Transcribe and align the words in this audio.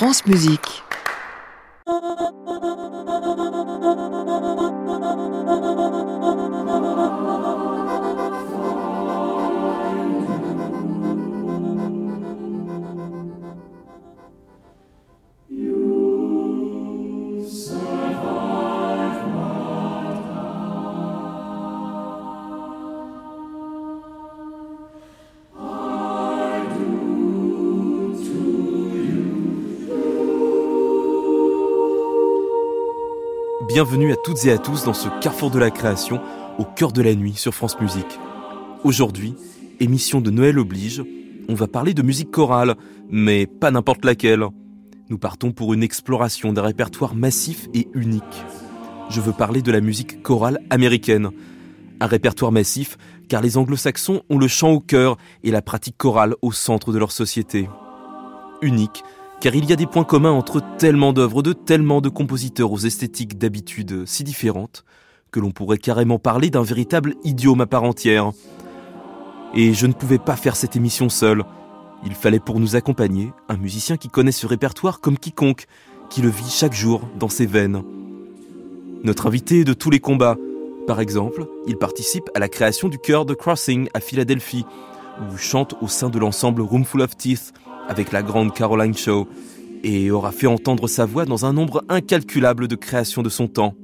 France 0.00 0.24
Musique. 0.24 0.82
Bienvenue 33.72 34.12
à 34.12 34.16
toutes 34.16 34.46
et 34.46 34.50
à 34.50 34.58
tous 34.58 34.82
dans 34.82 34.94
ce 34.94 35.08
carrefour 35.20 35.52
de 35.52 35.60
la 35.60 35.70
création, 35.70 36.20
au 36.58 36.64
cœur 36.64 36.90
de 36.90 37.02
la 37.02 37.14
nuit 37.14 37.34
sur 37.34 37.54
France 37.54 37.80
Musique. 37.80 38.18
Aujourd'hui, 38.82 39.36
émission 39.78 40.20
de 40.20 40.32
Noël 40.32 40.58
oblige, 40.58 41.04
on 41.48 41.54
va 41.54 41.68
parler 41.68 41.94
de 41.94 42.02
musique 42.02 42.32
chorale, 42.32 42.74
mais 43.10 43.46
pas 43.46 43.70
n'importe 43.70 44.04
laquelle. 44.04 44.44
Nous 45.08 45.18
partons 45.18 45.52
pour 45.52 45.72
une 45.72 45.84
exploration 45.84 46.52
d'un 46.52 46.62
répertoire 46.62 47.14
massif 47.14 47.68
et 47.72 47.86
unique. 47.94 48.44
Je 49.08 49.20
veux 49.20 49.32
parler 49.32 49.62
de 49.62 49.70
la 49.70 49.80
musique 49.80 50.20
chorale 50.20 50.58
américaine. 50.70 51.30
Un 52.00 52.06
répertoire 52.06 52.50
massif 52.50 52.98
car 53.28 53.40
les 53.40 53.56
anglo-saxons 53.56 54.22
ont 54.28 54.38
le 54.38 54.48
chant 54.48 54.72
au 54.72 54.80
cœur 54.80 55.16
et 55.44 55.52
la 55.52 55.62
pratique 55.62 55.96
chorale 55.96 56.34
au 56.42 56.50
centre 56.50 56.92
de 56.92 56.98
leur 56.98 57.12
société. 57.12 57.68
Unique 58.62 59.04
car 59.40 59.54
il 59.54 59.64
y 59.64 59.72
a 59.72 59.76
des 59.76 59.86
points 59.86 60.04
communs 60.04 60.32
entre 60.32 60.62
tellement 60.76 61.12
d'œuvres 61.12 61.42
de 61.42 61.54
tellement 61.54 62.00
de 62.00 62.10
compositeurs 62.10 62.72
aux 62.72 62.78
esthétiques 62.78 63.38
d'habitude 63.38 64.04
si 64.06 64.22
différentes 64.22 64.84
que 65.30 65.40
l'on 65.40 65.50
pourrait 65.50 65.78
carrément 65.78 66.18
parler 66.18 66.50
d'un 66.50 66.62
véritable 66.62 67.14
idiome 67.24 67.60
à 67.60 67.66
part 67.66 67.84
entière. 67.84 68.32
Et 69.54 69.72
je 69.72 69.86
ne 69.86 69.92
pouvais 69.92 70.18
pas 70.18 70.36
faire 70.36 70.56
cette 70.56 70.76
émission 70.76 71.08
seul. 71.08 71.44
Il 72.04 72.14
fallait 72.14 72.40
pour 72.40 72.60
nous 72.60 72.76
accompagner 72.76 73.32
un 73.48 73.56
musicien 73.56 73.96
qui 73.96 74.08
connaît 74.08 74.32
ce 74.32 74.46
répertoire 74.46 75.00
comme 75.00 75.18
quiconque, 75.18 75.66
qui 76.08 76.22
le 76.22 76.28
vit 76.28 76.50
chaque 76.50 76.74
jour 76.74 77.02
dans 77.18 77.28
ses 77.28 77.46
veines. 77.46 77.82
Notre 79.04 79.26
invité 79.26 79.60
est 79.60 79.64
de 79.64 79.72
tous 79.72 79.90
les 79.90 80.00
combats. 80.00 80.36
Par 80.86 81.00
exemple, 81.00 81.46
il 81.66 81.76
participe 81.76 82.28
à 82.34 82.38
la 82.38 82.48
création 82.48 82.88
du 82.88 82.98
chœur 82.98 83.24
de 83.24 83.34
Crossing 83.34 83.88
à 83.94 84.00
Philadelphie, 84.00 84.64
où 85.20 85.36
chante 85.36 85.74
au 85.80 85.88
sein 85.88 86.08
de 86.08 86.18
l'ensemble 86.18 86.62
Roomful 86.62 87.02
of 87.02 87.16
Teeth, 87.16 87.52
avec 87.88 88.12
la 88.12 88.22
grande 88.22 88.54
Caroline 88.54 88.96
Shaw 88.96 89.28
et 89.82 90.10
aura 90.10 90.32
fait 90.32 90.46
entendre 90.46 90.88
sa 90.88 91.06
voix 91.06 91.24
dans 91.24 91.46
un 91.46 91.52
nombre 91.52 91.84
incalculable 91.88 92.68
de 92.68 92.76
créations 92.76 93.22
de 93.22 93.28
son 93.28 93.48
temps. 93.48 93.74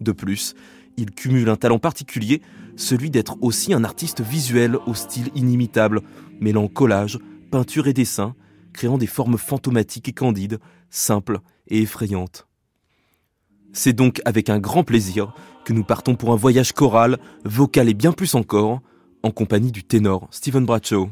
De 0.00 0.12
plus, 0.12 0.54
il 0.96 1.12
cumule 1.12 1.48
un 1.48 1.56
talent 1.56 1.78
particulier, 1.78 2.42
celui 2.76 3.10
d'être 3.10 3.36
aussi 3.40 3.72
un 3.72 3.84
artiste 3.84 4.20
visuel 4.20 4.76
au 4.86 4.94
style 4.94 5.30
inimitable, 5.34 6.02
mêlant 6.40 6.68
collage, 6.68 7.18
peinture 7.50 7.86
et 7.86 7.92
dessin, 7.92 8.34
créant 8.72 8.98
des 8.98 9.06
formes 9.06 9.38
fantomatiques 9.38 10.08
et 10.08 10.12
candides, 10.12 10.58
simples 10.90 11.40
et 11.68 11.82
effrayantes. 11.82 12.46
C'est 13.72 13.92
donc 13.92 14.20
avec 14.24 14.50
un 14.50 14.58
grand 14.58 14.82
plaisir 14.82 15.34
que 15.64 15.72
nous 15.72 15.84
partons 15.84 16.16
pour 16.16 16.32
un 16.32 16.36
voyage 16.36 16.72
choral, 16.72 17.18
vocal 17.44 17.88
et 17.88 17.94
bien 17.94 18.12
plus 18.12 18.34
encore, 18.34 18.80
en 19.22 19.30
compagnie 19.30 19.72
du 19.72 19.84
ténor 19.84 20.28
Stephen 20.30 20.64
Bradshaw. 20.64 21.10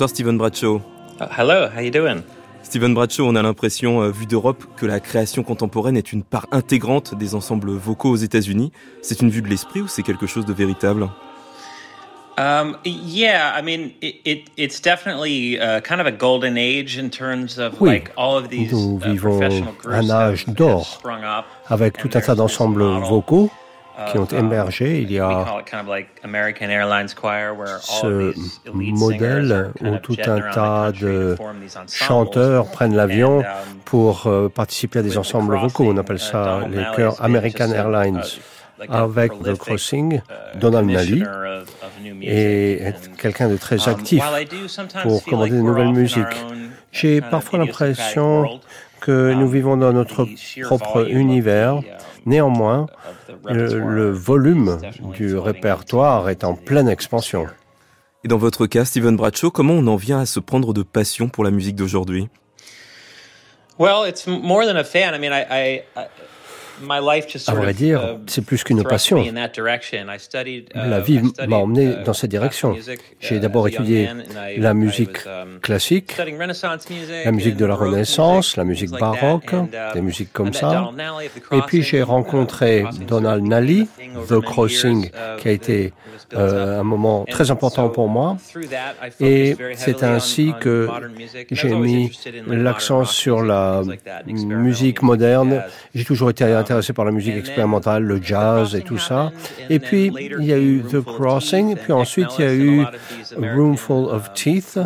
Bonsoir 0.00 0.16
Steven 0.16 0.38
Bradshaw. 0.38 0.80
Uh, 1.20 1.26
hello, 1.30 1.68
how 1.68 1.82
you 1.82 1.90
doing? 1.90 2.22
Steven 2.62 2.94
Bradshaw, 2.94 3.26
on 3.26 3.36
a 3.36 3.42
l'impression, 3.42 4.00
euh, 4.00 4.10
vu 4.10 4.24
d'Europe, 4.24 4.64
que 4.78 4.86
la 4.86 4.98
création 4.98 5.42
contemporaine 5.42 5.94
est 5.94 6.10
une 6.14 6.22
part 6.22 6.46
intégrante 6.52 7.14
des 7.14 7.34
ensembles 7.34 7.72
vocaux 7.72 8.08
aux 8.08 8.16
États-Unis. 8.16 8.72
C'est 9.02 9.20
une 9.20 9.28
vue 9.28 9.42
de 9.42 9.48
l'esprit 9.48 9.82
ou 9.82 9.88
c'est 9.88 10.02
quelque 10.02 10.26
chose 10.26 10.46
de 10.46 10.54
véritable? 10.54 11.10
Um, 12.38 12.78
yeah, 12.86 13.52
I 13.54 13.62
mean, 13.62 13.90
it, 14.00 14.22
it, 14.24 14.50
it's 14.56 14.80
definitely 14.80 15.60
uh, 15.60 15.82
kind 15.82 16.00
of 16.00 16.06
a 16.06 16.12
golden 16.12 16.56
age 16.56 16.96
in 16.96 17.10
terms 17.10 17.58
of 17.58 17.78
oui, 17.78 17.90
like 17.90 18.10
all 18.16 18.38
of 18.38 18.48
these 18.48 18.72
nous 18.72 18.96
uh, 18.96 19.10
vivons 19.10 19.38
professional 19.38 19.74
groups 19.74 19.94
un 19.94 20.08
âge 20.08 20.44
have, 20.44 20.48
have 20.48 20.54
d'or 20.54 20.86
sprung 20.86 21.24
up, 21.24 21.44
avec 21.68 21.98
and 21.98 22.08
tout 22.08 22.16
un 22.16 22.22
tas 22.22 22.34
d'ensembles 22.34 22.82
model 22.84 23.06
vocaux 23.06 23.50
qui 24.08 24.18
ont 24.18 24.28
um, 24.32 24.38
émergé. 24.38 25.00
Il 25.00 25.12
y 25.12 25.18
a 25.18 25.46
ce 27.80 28.32
modèle 28.76 29.72
où 29.80 29.96
tout 29.98 30.16
un 30.26 30.40
tas 30.52 30.92
de 30.92 31.36
chanteurs 31.88 32.70
prennent 32.70 32.96
l'avion 32.96 33.40
um, 33.40 33.44
pour 33.84 34.26
euh, 34.26 34.48
participer 34.48 35.00
à 35.00 35.02
des 35.02 35.18
ensembles 35.18 35.56
vocaux. 35.56 35.84
On 35.86 35.96
appelle 35.96 36.18
ça 36.18 36.60
uh, 36.60 36.70
Donald 36.70 36.74
les 36.74 36.96
chœurs 36.96 37.22
American 37.22 37.72
Airlines. 37.72 38.22
Avec 38.88 39.32
The 39.32 39.36
prolific, 39.36 39.58
Crossing, 39.58 40.14
uh, 40.14 40.58
Donald 40.58 40.88
Nally 40.88 41.22
et 42.22 42.82
être 42.82 43.14
quelqu'un 43.18 43.50
de 43.50 43.58
très 43.58 43.86
um, 43.86 43.94
actif 43.94 44.24
pour 45.02 45.22
commander 45.24 45.50
de 45.50 45.60
nouvelles 45.60 45.92
musiques. 45.92 46.24
J'ai 46.90 47.20
parfois 47.20 47.58
l'impression 47.58 48.58
que 49.00 49.32
nous 49.34 49.48
vivons 49.48 49.76
dans 49.76 49.92
notre 49.92 50.26
propre 50.62 51.08
univers. 51.10 51.80
Néanmoins, 52.26 52.86
the 53.28 53.52
le, 53.52 54.10
volume 54.10 54.78
du 55.14 55.36
répertoire 55.36 56.28
est 56.28 56.44
en 56.44 56.54
pleine 56.54 56.88
expansion. 56.88 57.46
Et 58.24 58.28
dans 58.28 58.36
votre 58.36 58.66
cas, 58.66 58.84
Steven 58.84 59.16
Bradshaw, 59.16 59.50
comment 59.50 59.74
on 59.74 59.86
en 59.86 59.96
vient 59.96 60.20
à 60.20 60.26
se 60.26 60.40
prendre 60.40 60.74
de 60.74 60.82
passion 60.82 61.28
pour 61.28 61.44
la 61.44 61.50
musique 61.50 61.76
d'aujourd'hui? 61.76 62.28
Well, 63.78 64.06
it's 64.06 64.26
more 64.26 64.66
than 64.66 64.76
a 64.76 64.84
fan. 64.84 65.14
I 65.14 65.18
mean, 65.18 65.32
I, 65.32 65.82
I, 65.96 66.06
À 67.46 67.54
vrai 67.54 67.74
dire, 67.74 68.00
uh, 68.02 68.18
c'est 68.26 68.44
plus 68.44 68.64
qu'une 68.64 68.82
passion. 68.82 69.22
studied, 70.18 70.68
uh, 70.74 70.88
La 70.88 71.00
vie 71.00 71.20
m'a 71.46 71.56
emmené 71.56 71.86
uh, 71.86 72.04
dans 72.04 72.12
cette 72.12 72.30
direction. 72.30 72.76
J'ai 73.20 73.38
d'abord 73.40 73.68
étudié 73.68 74.08
I- 74.56 74.60
la 74.60 74.74
musique 74.74 75.18
um, 75.26 75.60
classique, 75.60 76.16
la 76.18 77.32
musique 77.32 77.56
de 77.56 77.64
la 77.64 77.74
Renaissance, 77.74 78.56
la 78.56 78.64
musique 78.64 78.90
baroque, 78.90 79.54
des 79.94 80.00
musiques 80.00 80.32
comme 80.32 80.52
ça. 80.52 80.68
Donald 80.70 80.96
Nally 80.96 81.26
at 81.26 81.30
the 81.30 81.54
Et 81.54 81.62
puis 81.66 81.82
j'ai 81.82 82.00
Crossing, 82.00 82.14
rencontré 82.14 82.84
Donald 83.06 83.44
Nally, 83.44 83.88
The 84.28 84.40
Crossing, 84.40 85.10
qui 85.38 85.48
a 85.48 85.52
été 85.52 85.92
euh, 86.34 86.80
un 86.80 86.84
moment 86.84 87.24
très 87.28 87.50
important 87.50 87.88
pour 87.88 88.08
moi. 88.08 88.36
Et 89.20 89.56
c'est 89.76 90.02
ainsi 90.02 90.52
que 90.60 90.88
j'ai 91.50 91.74
mis 91.74 92.10
l'accent 92.46 93.04
sur 93.04 93.42
la 93.42 93.82
musique 94.26 95.02
moderne. 95.02 95.62
J'ai 95.94 96.04
toujours 96.04 96.30
été 96.30 96.44
Um, 96.44 96.69
intéressé 96.70 96.92
par 96.92 97.04
la 97.04 97.10
musique 97.10 97.34
expérimentale, 97.34 98.04
le 98.04 98.22
jazz 98.22 98.76
et 98.76 98.82
tout 98.82 98.98
ça. 98.98 99.32
Et 99.68 99.80
puis 99.80 100.12
il 100.16 100.44
y 100.44 100.52
a 100.52 100.58
eu 100.58 100.82
The 100.82 101.00
Crossing, 101.00 101.74
puis 101.76 101.92
ensuite 101.92 102.28
il 102.38 102.44
y 102.44 102.48
a 102.48 102.54
eu 102.54 102.86
Roomful 103.36 104.06
of 104.08 104.28
um, 104.28 104.34
Teeth, 104.34 104.78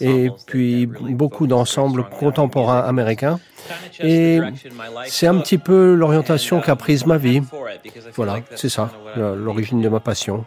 et 0.00 0.30
puis 0.46 0.86
beaucoup 0.86 1.48
d'ensembles 1.48 2.04
contemporains 2.04 2.80
américains. 2.80 3.40
Et 4.00 4.38
c'est 5.06 5.26
un 5.26 5.38
petit 5.38 5.58
peu 5.58 5.94
l'orientation 5.94 6.60
qu'a 6.60 6.72
um, 6.72 6.78
prise 6.78 7.00
so 7.00 7.08
ma 7.08 7.18
vie. 7.18 7.42
Voilà, 8.14 8.36
c'est 8.54 8.68
ça, 8.68 8.90
l'origine 9.16 9.80
de 9.80 9.88
ma 9.88 9.98
passion. 9.98 10.44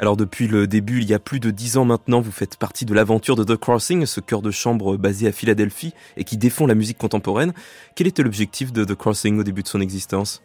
Alors 0.00 0.16
depuis 0.16 0.48
le 0.48 0.66
début, 0.66 1.02
il 1.02 1.10
y 1.10 1.12
a 1.12 1.18
plus 1.18 1.40
de 1.40 1.50
dix 1.50 1.76
ans 1.76 1.84
maintenant, 1.84 2.22
vous 2.22 2.32
faites 2.32 2.56
partie 2.56 2.86
de 2.86 2.94
l'aventure 2.94 3.36
de 3.36 3.44
The 3.44 3.58
Crossing, 3.58 4.06
ce 4.06 4.20
chœur 4.20 4.40
de 4.40 4.50
chambre 4.50 4.96
basé 4.96 5.28
à 5.28 5.32
Philadelphie 5.32 5.92
et 6.16 6.24
qui 6.24 6.38
défend 6.38 6.66
la 6.66 6.74
musique 6.74 6.96
contemporaine. 6.96 7.52
Quel 7.96 8.06
était 8.06 8.22
l'objectif 8.22 8.72
de 8.72 8.86
The 8.86 8.94
Crossing 8.94 9.38
au 9.38 9.42
début 9.42 9.62
de 9.62 9.68
son 9.68 9.82
existence? 9.82 10.40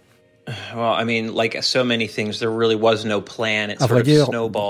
Well, 0.75 0.93
I 0.99 1.03
mean, 1.05 1.33
like 1.33 1.57
so 1.63 1.83
many 1.83 2.07
things, 2.07 2.39
there 2.39 2.51
really 2.51 2.75
was 2.75 3.03
no 3.03 3.19
plan. 3.19 3.69
It 3.71 3.81
À 3.81 3.87
vrai 3.87 4.03
dire, 4.03 4.27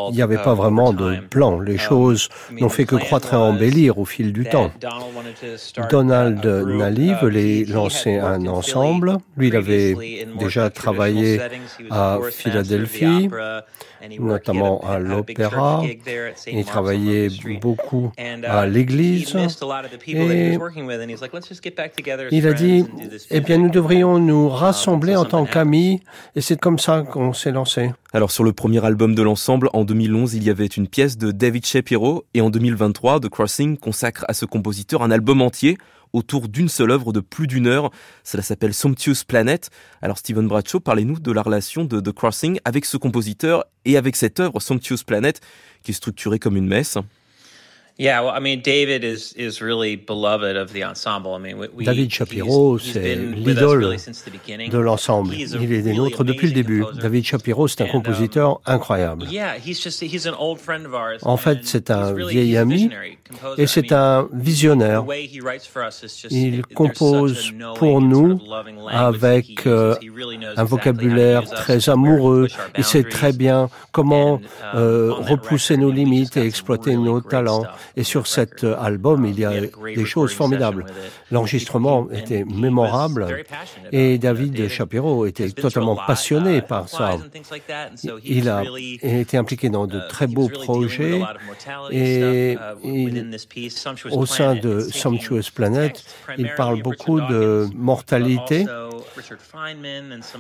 il 0.09 0.15
n'y 0.15 0.21
avait 0.21 0.37
pas 0.37 0.53
vraiment 0.53 0.93
de 0.93 1.17
plan. 1.29 1.59
Les 1.59 1.73
Um, 1.73 1.79
choses 1.79 2.29
n'ont 2.51 2.69
fait 2.69 2.85
que 2.85 2.95
croître 2.95 3.33
et 3.33 3.37
embellir 3.37 3.97
au 3.97 4.05
fil 4.05 4.31
du 4.31 4.45
temps. 4.45 4.71
Donald. 5.89 6.45
Nally 6.45 7.13
voulait 7.21 7.65
lancer 7.65 8.17
un 8.17 8.45
ensemble. 8.47 9.17
Lui, 9.35 9.49
il 9.49 9.55
avait 9.55 9.95
déjà 10.39 10.69
travaillé 10.69 11.39
à 11.91 12.19
Philadelphie, 12.31 13.29
notamment 14.19 14.79
à 14.87 14.99
l'opéra. 14.99 15.83
Il 16.47 16.65
travaillait 16.65 17.29
beaucoup 17.61 18.11
à 18.47 18.65
l'église. 18.65 19.35
Et 20.07 20.55
was 20.55 20.57
working 20.59 20.85
with, 20.85 20.99
and 21.01 21.09
he's 21.09 21.21
like, 21.21 21.33
"Let's 21.33 21.47
just 21.47 21.63
get 21.63 21.75
back 21.75 21.95
together 21.95 22.27
as 22.27 22.31
Il 22.31 22.47
a 22.47 22.53
dit, 22.53 22.85
eh 23.31 23.41
bien, 23.41 23.57
music." 23.57 23.65
nous 23.65 23.69
devrions 23.69 24.19
nous 24.19 24.45
Um, 24.47 24.51
rassembler 24.51 25.15
en 25.15 25.25
tant 25.25 25.39
something 25.39 25.53
Et 25.73 26.41
c'est 26.41 26.59
comme 26.59 26.79
ça 26.79 27.01
qu'on 27.01 27.33
s'est 27.33 27.51
lancé. 27.51 27.91
Alors 28.13 28.31
sur 28.31 28.43
le 28.43 28.53
premier 28.53 28.83
album 28.85 29.15
de 29.15 29.21
l'ensemble, 29.21 29.69
en 29.73 29.83
2011, 29.83 30.35
il 30.35 30.43
y 30.43 30.49
avait 30.49 30.65
une 30.65 30.87
pièce 30.87 31.17
de 31.17 31.31
David 31.31 31.65
Shapiro 31.65 32.25
et 32.33 32.41
en 32.41 32.49
2023, 32.49 33.19
The 33.19 33.29
Crossing 33.29 33.77
consacre 33.77 34.25
à 34.27 34.33
ce 34.33 34.45
compositeur 34.45 35.01
un 35.01 35.11
album 35.11 35.41
entier 35.41 35.77
autour 36.13 36.47
d'une 36.47 36.69
seule 36.69 36.91
œuvre 36.91 37.11
de 37.11 37.19
plus 37.19 37.47
d'une 37.47 37.67
heure. 37.67 37.91
Cela 38.23 38.43
s'appelle 38.43 38.73
Sumptuous 38.73 39.25
Planet. 39.27 39.69
Alors 40.01 40.17
Steven 40.17 40.47
Bradshaw, 40.47 40.79
parlez-nous 40.79 41.19
de 41.19 41.31
la 41.31 41.41
relation 41.41 41.83
de 41.83 41.99
The 41.99 42.11
Crossing 42.11 42.59
avec 42.63 42.85
ce 42.85 42.97
compositeur 42.97 43.65
et 43.83 43.97
avec 43.97 44.15
cette 44.15 44.39
œuvre 44.39 44.59
Sumptuous 44.59 45.03
Planet 45.05 45.41
qui 45.83 45.91
est 45.91 45.95
structurée 45.95 46.39
comme 46.39 46.57
une 46.57 46.67
messe. 46.67 46.97
Yeah, 47.97 48.21
well, 48.23 48.31
I 48.35 48.41
mean, 48.41 48.61
David 48.61 49.05
is 49.05 49.33
is 49.37 49.61
really 49.61 49.95
beloved 49.95 50.57
of 50.57 50.73
the 50.73 50.83
ensemble. 50.83 51.33
I 51.33 51.39
mean, 51.39 51.57
we, 51.57 51.69
we- 51.73 51.85
David 51.85 52.11
Shapiro, 52.13 52.77
c'est 52.77 53.15
l'idole 53.15 53.77
really 53.79 53.97
since 53.99 54.21
the 54.23 54.31
beginning. 54.31 54.69
de 54.69 54.77
l'ensemble. 54.77 55.33
Il 55.33 55.43
est 55.43 55.57
des 55.81 55.81
really 55.81 55.95
nôtres 55.97 56.25
depuis 56.25 56.47
le 56.47 56.53
début. 56.53 56.81
composer. 56.81 57.01
David 57.01 57.23
Shapiro, 57.25 57.67
c'est 57.69 57.81
un 57.81 57.85
And, 57.85 57.87
um, 57.87 57.91
compositeur 58.03 58.59
incroyable. 58.65 59.27
Yeah, 59.31 59.53
he's 59.65 59.81
just 59.81 60.01
he's 60.01 60.27
an 60.27 60.33
old 60.37 60.59
friend 60.59 60.85
of 60.85 60.93
ours. 60.93 61.21
En 61.23 61.37
fait, 61.37 61.59
c'est 61.63 61.89
un 61.89 62.11
really- 62.13 62.33
vieil 62.33 62.57
ami 62.57 62.89
et 63.57 63.65
c'est 63.65 63.93
un 63.93 64.23
the 64.29 64.35
visionnaire. 64.43 65.07
way 65.07 65.23
he 65.25 65.39
writes 65.41 65.65
for 65.65 65.81
us 65.87 66.03
is 66.03 66.19
just- 66.21 66.31
Il 66.35 66.63
compose 66.65 67.53
pour 67.77 68.01
nous 68.01 68.37
avec 68.91 69.65
euh, 69.67 69.95
un 70.57 70.63
vocabulaire 70.65 71.45
très 71.49 71.87
amoureux. 71.87 72.49
Il 72.77 72.83
sait 72.83 73.03
très 73.03 73.31
bien 73.31 73.69
comment 73.93 74.33
And, 74.33 74.39
um, 74.73 74.79
euh, 74.81 75.11
repousser 75.13 75.77
nos 75.77 75.91
limites 75.91 76.35
et 76.35 76.45
exploiter 76.45 76.97
nos 76.97 77.21
talents. 77.21 77.63
Et 77.95 78.03
sur 78.03 78.27
cet 78.27 78.61
record. 78.61 78.83
album, 78.83 79.25
il 79.25 79.39
y 79.39 79.45
Um, 79.45 79.51
a 79.53 79.95
des 79.95 80.05
choses 80.05 80.33
formidables. 80.33 80.85
L'enregistrement 81.31 82.07
était 82.11 82.43
mémorable 82.45 83.27
et. 83.91 84.17
David 84.17 84.67
Shapiro 84.69 85.25
était 85.25 85.49
totalement 85.51 85.95
passionné 85.95 86.57
uh, 86.57 86.61
par 86.61 86.89
ça. 86.89 87.17
Il 88.23 88.49
a 88.49 88.63
été 89.03 89.37
impliqué 89.37 89.69
dans 89.69 89.85
de 89.87 89.99
uh, 89.99 90.07
très 90.09 90.25
beaux 90.27 90.49
projets 90.49 91.21
et 91.91 92.53
uh, 92.53 92.57
il- 92.83 93.37
au 94.11 94.25
sein 94.25 94.55
de 94.55 94.79
Sumptuous 94.79 95.51
Planet, 95.53 96.03
il 96.37 96.51
parle 96.55 96.81
beaucoup 96.81 97.21
de 97.21 97.67
mortalité. 97.75 98.65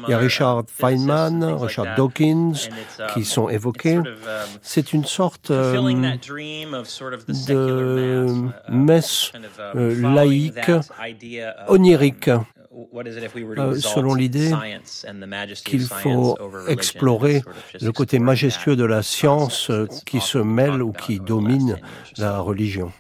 Il 0.07 0.11
y 0.11 0.13
a 0.13 0.17
Richard 0.17 0.57
um, 0.59 0.65
Feynman, 0.67 1.43
Richard. 1.61 1.95
Dawkins 1.95 2.53
um, 2.99 3.07
qui 3.13 3.23
sont 3.23 3.49
évoqués. 3.49 3.95
um, 3.97 4.05
C'est 4.61 4.93
une 4.93 5.05
sorte 5.05 5.51
euh, 5.51 5.75
de 7.47 8.25
mass, 8.69 8.69
messe 8.69 9.31
kind 9.31 9.45
of, 9.45 9.59
um, 9.59 9.79
euh, 9.79 10.01
following 10.01 10.15
laïque, 10.15 10.65
that 10.65 11.09
idea 11.09 11.51
of, 11.51 11.69
onirique, 11.69 12.29
what 12.91 13.07
is 13.07 13.17
it 13.17 13.23
if 13.23 13.33
we 13.35 13.43
were 13.43 13.55
to 13.55 13.61
euh, 13.61 13.79
selon 13.79 14.15
l'idée 14.15 14.51
qu'il 15.63 15.81
faut 15.81 16.37
explorer 16.67 17.41
le 17.79 17.91
côté 17.91 18.19
majestueux 18.19 18.75
de 18.75 18.85
la 18.85 19.01
science 19.01 19.69
euh, 19.69 19.87
qui 20.05 20.19
se 20.19 20.37
mêle 20.37 20.81
ou 20.81 20.91
qui 20.91 21.19
domine 21.19 21.57
10 21.57 21.67
years 21.67 21.79
or 21.81 22.15
so. 22.15 22.21
la 22.21 22.39
religion. 22.39 22.91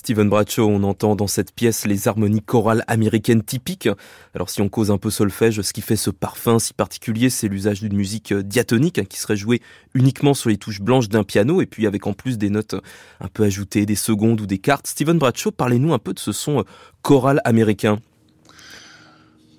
Steven 0.00 0.30
Bradshaw, 0.30 0.66
on 0.66 0.82
entend 0.82 1.14
dans 1.14 1.26
cette 1.26 1.52
pièce 1.52 1.86
les 1.86 2.08
harmonies 2.08 2.40
chorales 2.40 2.84
américaines 2.86 3.42
typiques. 3.42 3.86
Alors 4.34 4.48
si 4.48 4.62
on 4.62 4.70
cause 4.70 4.90
un 4.90 4.96
peu 4.96 5.10
solfège, 5.10 5.60
ce 5.60 5.74
qui 5.74 5.82
fait 5.82 5.94
ce 5.94 6.08
parfum 6.08 6.58
si 6.58 6.72
particulier, 6.72 7.28
c'est 7.28 7.48
l'usage 7.48 7.80
d'une 7.80 7.94
musique 7.94 8.32
diatonique 8.32 8.98
hein, 8.98 9.04
qui 9.04 9.18
serait 9.18 9.36
jouée 9.36 9.60
uniquement 9.92 10.32
sur 10.32 10.48
les 10.48 10.56
touches 10.56 10.80
blanches 10.80 11.10
d'un 11.10 11.22
piano 11.22 11.60
et 11.60 11.66
puis 11.66 11.86
avec 11.86 12.06
en 12.06 12.14
plus 12.14 12.38
des 12.38 12.48
notes 12.48 12.76
un 13.20 13.28
peu 13.28 13.44
ajoutées, 13.44 13.84
des 13.84 13.94
secondes 13.94 14.40
ou 14.40 14.46
des 14.46 14.56
quartes. 14.56 14.86
Steven 14.86 15.18
Bradshaw, 15.18 15.50
parlez-nous 15.50 15.92
un 15.92 15.98
peu 15.98 16.14
de 16.14 16.18
ce 16.18 16.32
son 16.32 16.64
choral 17.02 17.42
américain. 17.44 17.98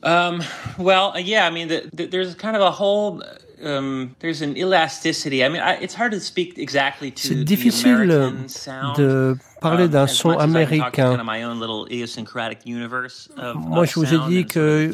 Um, 0.04 0.42
well, 0.80 1.12
yeah, 1.20 1.48
I 1.48 1.52
mean, 1.52 1.68
the, 1.68 1.88
the, 1.96 2.10
there's 2.10 2.34
kind 2.34 2.56
of 2.56 2.64
a 2.64 2.72
whole 2.72 3.22
there's 3.62 4.42
an 4.42 4.58
elasticity. 4.58 5.44
I 5.44 5.50
mean, 5.50 5.62
I, 5.62 5.78
it's 5.82 5.94
hard 5.94 6.14
to 6.14 6.20
speak 6.20 6.58
exactly 6.58 7.12
to 7.12 7.28
C'est 7.28 7.44
difficile 7.44 8.08
de 8.98 9.38
parler 9.62 9.88
d'un 9.88 10.08
son 10.08 10.32
américain. 10.32 11.18
Moi, 13.56 13.86
je 13.86 13.96
vous 13.96 14.14
ai 14.14 14.20
dit 14.28 14.46
que 14.46 14.92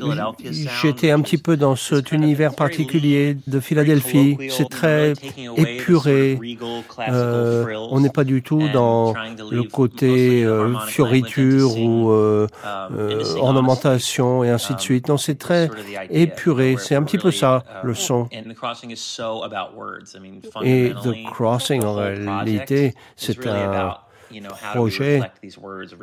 j'étais 0.82 1.12
un 1.12 1.22
petit 1.22 1.38
peu 1.38 1.58
dans 1.58 1.76
cet 1.76 2.12
univers 2.12 2.54
particulier 2.54 3.38
de 3.48 3.60
Philadelphie. 3.60 4.38
C'est 4.50 4.70
très 4.70 5.14
épuré. 5.56 6.40
Euh, 7.08 7.76
on 7.90 8.00
n'est 8.02 8.10
pas 8.10 8.26
du 8.26 8.44
tout 8.44 8.68
dans 8.74 9.14
le 9.50 9.64
côté 9.64 10.44
euh, 10.44 10.78
fioriture 10.88 11.78
ou 11.80 12.12
euh, 12.12 12.48
euh, 12.66 13.24
ornementation 13.38 14.44
et 14.44 14.50
ainsi 14.50 14.76
de 14.76 14.80
suite. 14.80 15.08
Non, 15.08 15.18
c'est 15.18 15.40
très 15.40 15.70
épuré. 16.10 16.76
C'est 16.78 16.96
un 16.96 17.04
petit 17.04 17.18
peu 17.18 17.32
ça, 17.32 17.64
le 17.84 17.94
son. 17.94 18.28
Et 20.64 20.94
The 21.04 21.32
Crossing, 21.32 21.84
en 21.84 21.94
réalité, 21.94 22.94
c'est 23.16 23.48
un 23.48 23.96
projet 24.74 25.22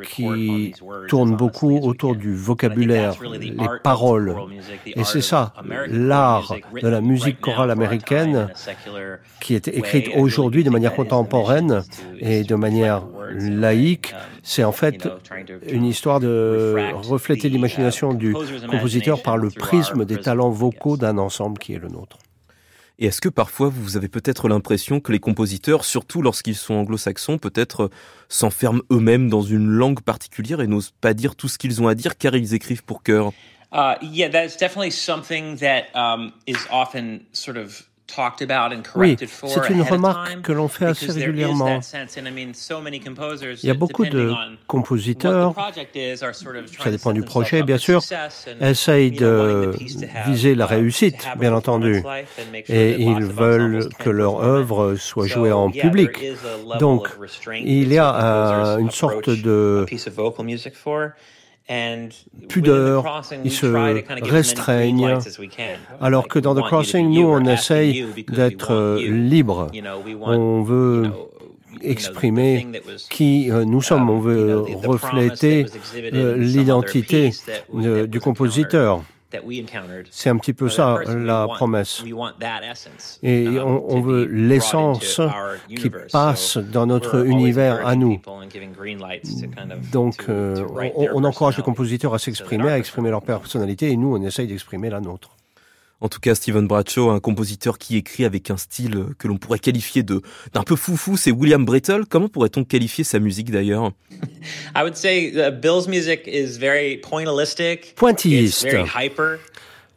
qui 0.07 0.73
tourne 1.07 1.35
beaucoup 1.35 1.77
autour 1.79 2.15
du 2.15 2.35
vocabulaire, 2.35 3.15
les 3.39 3.55
paroles. 3.83 4.35
Et 4.85 5.03
c'est 5.03 5.21
ça, 5.21 5.53
l'art 5.87 6.55
de 6.81 6.87
la 6.87 7.01
musique 7.01 7.39
chorale 7.41 7.71
américaine 7.71 8.49
qui 9.39 9.55
est 9.55 9.67
écrite 9.67 10.09
aujourd'hui 10.15 10.63
de 10.63 10.69
manière 10.69 10.93
contemporaine 10.93 11.83
et 12.19 12.43
de 12.43 12.55
manière 12.55 13.03
laïque. 13.31 14.13
Um, 14.13 14.19
c'est 14.43 14.63
en 14.63 14.71
fait 14.71 15.07
une 15.67 15.85
histoire 15.85 16.19
de 16.19 16.93
refléter 16.93 17.49
l'imagination 17.49 18.13
uh, 18.13 18.17
du 18.17 18.35
compositeur 18.69 19.21
par 19.21 19.37
le 19.37 19.49
prisme 19.49 20.05
des 20.05 20.17
talents 20.17 20.49
vocaux 20.49 20.97
d'un 20.97 21.17
ensemble 21.17 21.57
qui 21.57 21.73
est 21.73 21.79
le 21.79 21.89
nôtre. 21.89 22.17
Et 22.97 23.07
est-ce 23.07 23.19
que 23.19 23.29
parfois 23.29 23.69
vous 23.69 23.97
avez 23.97 24.07
peut-être 24.07 24.47
l'impression 24.47 24.99
que 24.99 25.11
les 25.11 25.19
compositeurs, 25.19 25.83
surtout 25.83 26.21
lorsqu'ils 26.21 26.55
sont 26.55 26.75
anglo-saxons, 26.75 27.37
peut-être 27.37 27.83
euh, 27.83 27.89
s'enferment 28.29 28.81
eux-mêmes 28.91 29.29
dans 29.29 29.41
une 29.41 29.67
langue 29.67 30.01
particulière 30.01 30.61
et 30.61 30.67
n'osent 30.67 30.93
pas 31.01 31.13
dire 31.13 31.35
tout 31.35 31.47
ce 31.47 31.57
qu'ils 31.57 31.81
ont 31.81 31.87
à 31.87 31.95
dire 31.95 32.17
car 32.17 32.35
ils 32.35 32.53
écrivent 32.53 32.83
pour 32.83 33.03
cœur? 33.03 33.33
Uh, 33.73 33.95
Yeah, 34.01 34.29
that's 34.29 34.55
definitely 34.55 34.91
something 34.91 35.57
that 35.57 35.87
um, 35.93 36.31
is 36.47 36.65
often 36.71 37.25
sort 37.33 37.57
of 37.57 37.85
oui, 38.95 39.17
c'est 39.19 39.69
une 39.69 39.81
remarque 39.81 40.41
que 40.41 40.51
l'on 40.51 40.67
fait 40.67 40.85
assez 40.85 41.11
régulièrement. 41.11 41.79
Il 43.63 43.67
y 43.67 43.69
a 43.69 43.73
beaucoup 43.73 44.05
de 44.05 44.33
compositeurs, 44.67 45.53
ça 46.83 46.91
dépend 46.91 47.13
du 47.13 47.23
projet 47.23 47.63
bien 47.63 47.77
sûr, 47.77 48.01
essayent 48.61 49.11
de 49.11 49.71
viser 50.27 50.55
la 50.55 50.65
réussite, 50.65 51.27
bien 51.39 51.53
entendu, 51.53 52.03
et 52.67 53.01
ils 53.01 53.23
veulent 53.25 53.89
que 53.99 54.09
leur 54.09 54.43
œuvre 54.43 54.95
soit 54.95 55.27
jouée 55.27 55.51
en 55.51 55.71
public. 55.71 56.11
Donc, 56.79 57.07
il 57.53 57.91
y 57.91 57.97
a 57.97 58.77
une 58.79 58.91
sorte 58.91 59.29
de 59.29 59.85
pudeur, 62.47 63.21
ils 63.43 63.51
se 63.51 63.65
restreignent, 64.23 65.17
alors 65.99 66.27
que 66.27 66.39
dans 66.39 66.55
The 66.55 66.61
Crossing, 66.61 67.09
nous, 67.09 67.27
on 67.27 67.45
essaye 67.45 68.05
d'être 68.29 68.73
euh, 68.73 68.99
libre. 69.01 69.71
On 70.21 70.61
veut 70.61 71.11
exprimer 71.81 72.67
qui 73.09 73.51
euh, 73.51 73.65
nous 73.65 73.81
sommes, 73.81 74.09
on 74.09 74.19
veut 74.19 74.59
refléter 74.59 75.65
l'identité 75.93 77.31
du 77.73 78.19
compositeur. 78.19 79.03
C'est 80.11 80.29
un 80.29 80.37
petit 80.37 80.53
peu 80.53 80.69
ça 80.69 80.99
la 81.07 81.47
promesse. 81.47 82.03
Et 83.23 83.47
um, 83.47 83.81
on, 83.87 84.01
veut 84.01 84.25
l'essence 84.25 85.21
qui 85.67 85.89
passe 86.11 86.57
dans 86.57 86.85
notre 86.85 87.25
univers 87.25 87.85
à 87.85 87.95
nous. 87.95 88.21
Donc 89.91 90.25
euh, 90.29 90.65
on, 90.95 91.07
on 91.13 91.23
encourage 91.23 91.57
les 91.57 91.63
compositeurs 91.63 92.13
à 92.13 92.19
s'exprimer, 92.19 92.69
à 92.69 92.77
exprimer 92.77 93.09
leur 93.09 93.21
personnalité, 93.21 93.91
et 93.91 93.97
nous 93.97 94.15
on 94.15 94.21
essaye 94.21 94.47
d'exprimer 94.47 94.89
la 94.89 95.01
nôtre. 95.01 95.31
En 96.05 96.07
tout 96.07 96.19
cas, 96.19 96.35
Steven 96.35 96.67
Bradshaw, 96.67 97.09
un 97.09 97.19
compositeur 97.19 97.79
qui 97.79 97.97
écrit 97.97 98.25
avec 98.25 98.51
un 98.51 98.57
style 98.57 99.05
que 99.17 99.27
l'on 99.27 99.37
pourrait 99.37 99.57
qualifier 99.57 100.03
de 100.03 100.21
d'un 100.53 100.61
peu 100.61 100.75
foufou, 100.75 101.17
c'est 101.17 101.31
William 101.31 101.65
Brittle. 101.65 102.03
Comment 102.07 102.29
pourrait-on 102.29 102.63
qualifier 102.63 103.03
sa 103.03 103.17
musique 103.17 103.49
d'ailleurs? 103.49 103.91
I 104.75 104.83
would 104.83 104.95
say 104.95 105.31
Bill's 105.49 105.87
music 105.87 106.27
is 106.27 106.59
very 106.59 106.97
pointillistic. 106.97 107.95
Pointilliste. 107.95 108.67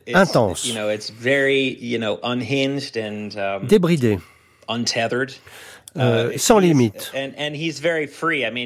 Intense. 0.07 0.65
You 0.65 0.73
know, 0.73 0.89
it's 0.89 1.11
very, 1.11 1.77
you 1.79 1.99
know, 1.99 2.19
unhinged 2.23 2.97
and 2.97 3.37
um, 3.37 3.67
débridé. 3.69 4.19
Euh, 5.99 6.33
uh, 6.33 6.39
sans 6.39 6.59
limite. 6.59 7.13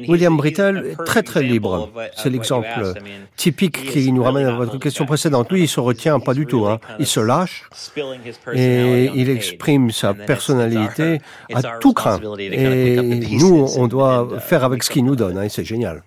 William 0.07 0.37
Brittle 0.37 0.91
est 0.91 1.03
très 1.03 1.23
très 1.23 1.43
libre. 1.43 1.91
C'est 2.15 2.29
l'exemple 2.29 2.93
typique 3.35 3.91
qui 3.91 4.11
nous 4.11 4.23
ramène 4.23 4.47
à 4.47 4.51
votre 4.51 4.77
question 4.77 5.05
précédente. 5.05 5.51
Lui, 5.51 5.61
il 5.61 5.67
se 5.67 5.79
retient 5.79 6.19
pas 6.19 6.33
du 6.33 6.45
tout. 6.45 6.65
Hein. 6.65 6.79
Il 6.99 7.07
se 7.07 7.19
lâche 7.19 7.69
et 8.53 9.09
il 9.15 9.29
exprime 9.29 9.91
sa 9.91 10.13
personnalité 10.13 11.19
à 11.53 11.61
tout 11.79 11.93
craint. 11.93 12.19
Et 12.39 12.97
nous, 13.31 13.67
on 13.77 13.87
doit 13.87 14.39
faire 14.39 14.63
avec 14.63 14.83
ce 14.83 14.89
qu'il 14.89 15.05
nous 15.05 15.15
donne. 15.15 15.37
Hein, 15.37 15.43
et 15.43 15.49
c'est 15.49 15.65
génial. 15.65 16.03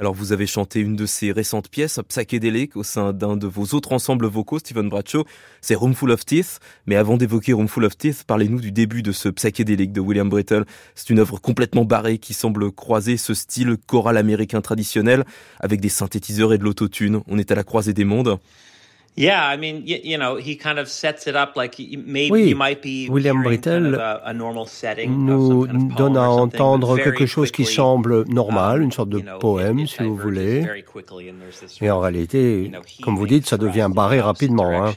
Alors 0.00 0.14
vous 0.14 0.32
avez 0.32 0.46
chanté 0.46 0.80
une 0.80 0.96
de 0.96 1.04
ces 1.04 1.30
récentes 1.30 1.68
pièces, 1.68 2.00
psychédéliques, 2.08 2.74
au 2.74 2.82
sein 2.82 3.12
d'un 3.12 3.36
de 3.36 3.46
vos 3.46 3.76
autres 3.76 3.92
ensembles 3.92 4.24
vocaux, 4.24 4.58
Stephen 4.58 4.88
Bradshaw, 4.88 5.26
c'est 5.60 5.74
Roomful 5.74 6.10
of 6.10 6.24
Teeth. 6.24 6.58
Mais 6.86 6.96
avant 6.96 7.18
d'évoquer 7.18 7.52
Roomful 7.52 7.84
of 7.84 7.98
Teeth, 7.98 8.24
parlez-nous 8.26 8.60
du 8.60 8.72
début 8.72 9.02
de 9.02 9.12
ce 9.12 9.28
psychédélique 9.28 9.92
de 9.92 10.00
William 10.00 10.30
Brittle. 10.30 10.64
C'est 10.94 11.10
une 11.10 11.18
œuvre 11.18 11.38
complètement 11.38 11.84
barrée 11.84 12.16
qui 12.16 12.32
semble 12.32 12.72
croiser 12.72 13.18
ce 13.18 13.34
style 13.34 13.76
choral 13.86 14.16
américain 14.16 14.62
traditionnel 14.62 15.26
avec 15.58 15.82
des 15.82 15.90
synthétiseurs 15.90 16.54
et 16.54 16.58
de 16.58 16.64
l'autotune. 16.64 17.20
On 17.28 17.36
est 17.36 17.52
à 17.52 17.54
la 17.54 17.62
croisée 17.62 17.92
des 17.92 18.04
mondes. 18.04 18.38
Yeah, 19.16 19.46
I 19.46 19.56
mean, 19.58 19.82
you, 19.84 19.98
you 20.02 20.16
know, 20.16 20.36
he 20.36 20.56
kind 20.56 20.78
of 20.78 20.88
sets 20.88 21.26
it 21.26 21.36
up 21.36 21.54
like 21.54 21.78
maybe 21.78 22.30
oui, 22.30 22.48
you 22.48 22.56
might 22.56 22.80
be 22.80 23.08
William 23.10 23.42
Brittle 23.42 23.82
kind 23.82 23.94
of 23.94 24.00
a, 24.00 24.22
a 24.24 24.32
normal 24.32 24.66
setting 24.66 25.26
nous 25.26 25.66
kind 25.66 25.90
of 25.90 25.96
donne 25.96 26.16
à 26.16 26.30
entendre 26.30 26.96
quelque 26.96 27.26
chose 27.26 27.50
qui 27.50 27.66
semble 27.66 28.24
normal, 28.28 28.78
um, 28.78 28.82
une 28.84 28.92
sorte 28.92 29.10
de 29.10 29.18
you 29.18 29.24
know, 29.24 29.38
poème, 29.38 29.86
si 29.86 30.02
vous 30.02 30.16
voulez. 30.16 30.64
Et 31.82 31.90
en 31.90 32.00
réalité, 32.00 32.62
you 32.62 32.68
know, 32.70 32.80
comme 33.02 33.16
vous 33.16 33.26
dites, 33.26 33.46
ça 33.46 33.58
devient 33.58 33.90
barré 33.92 34.20
rapidement. 34.20 34.86
Hein. 34.86 34.94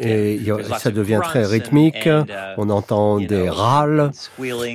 Et 0.00 0.40
ça 0.78 0.90
devient 0.90 1.20
très 1.22 1.46
rythmique. 1.46 2.06
And, 2.06 2.24
uh, 2.28 2.54
on 2.58 2.68
entend 2.70 3.18
des 3.18 3.48
râles 3.48 4.10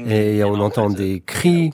et 0.09 0.43
on 0.43 0.55
entend 0.61 0.89
des 0.89 1.21
cris, 1.23 1.71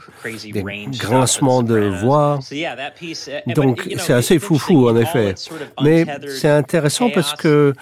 des 0.52 0.64
grincements 0.98 1.64
de 1.64 1.78
voix. 2.02 2.40
Uh, 2.52 3.54
Donc 3.54 3.88
c'est 3.98 4.14
assez 4.14 4.40
foufou 4.40 4.90
en 4.90 4.98
effet. 4.98 5.36
Mais 5.82 5.93
c'est 6.28 6.50
intéressant 6.50 7.10
parce 7.10 7.34
que 7.34 7.74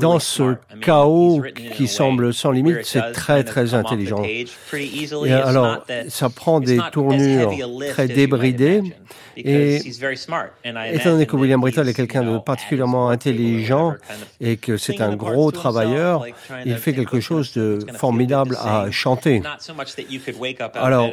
dans 0.00 0.18
ce 0.18 0.56
chaos 0.80 1.42
qui 1.76 1.88
semble 1.88 2.32
sans 2.32 2.50
limite, 2.50 2.84
c'est 2.84 3.12
très 3.12 3.44
très 3.44 3.74
intelligent. 3.74 4.22
Et 4.22 5.32
alors, 5.32 5.84
ça 6.08 6.28
prend 6.30 6.60
des 6.60 6.78
tournures 6.92 7.52
très 7.90 8.08
débridées 8.08 8.82
et 9.36 9.76
étant 10.92 11.10
donné 11.10 11.26
que 11.26 11.36
William 11.36 11.60
Brittle 11.60 11.88
est 11.88 11.94
quelqu'un 11.94 12.22
de 12.22 12.38
particulièrement 12.38 13.08
intelligent 13.08 13.94
et 14.40 14.56
que 14.56 14.76
c'est 14.76 15.00
un 15.00 15.16
gros 15.16 15.50
travailleur, 15.50 16.26
il 16.64 16.76
fait 16.76 16.92
quelque 16.92 17.20
chose 17.20 17.52
de 17.52 17.78
formidable 17.94 18.56
à 18.60 18.90
chanter. 18.90 19.42
Alors, 20.74 21.10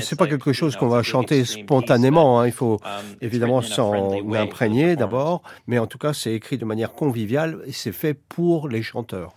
c'est 0.00 0.18
pas 0.18 0.26
quelque 0.26 0.52
chose 0.52 0.76
qu'on 0.76 0.88
va 0.88 1.02
chanter 1.02 1.44
spontanément. 1.44 2.40
Hein. 2.40 2.46
Il 2.46 2.52
faut 2.52 2.80
um, 2.84 3.16
évidemment 3.20 3.62
s'en 3.62 4.12
imprégner 4.34 4.96
d'abord, 4.96 5.42
mais 5.66 5.78
en 5.78 5.86
tout 5.86 5.98
cas, 5.98 6.12
c'est 6.12 6.32
écrit 6.32 6.58
de 6.58 6.64
manière 6.64 6.92
conviviale 6.92 7.58
et 7.66 7.72
c'est 7.72 7.92
fait 7.92 8.14
pour 8.14 8.68
les 8.68 8.82
chanteurs. 8.82 9.34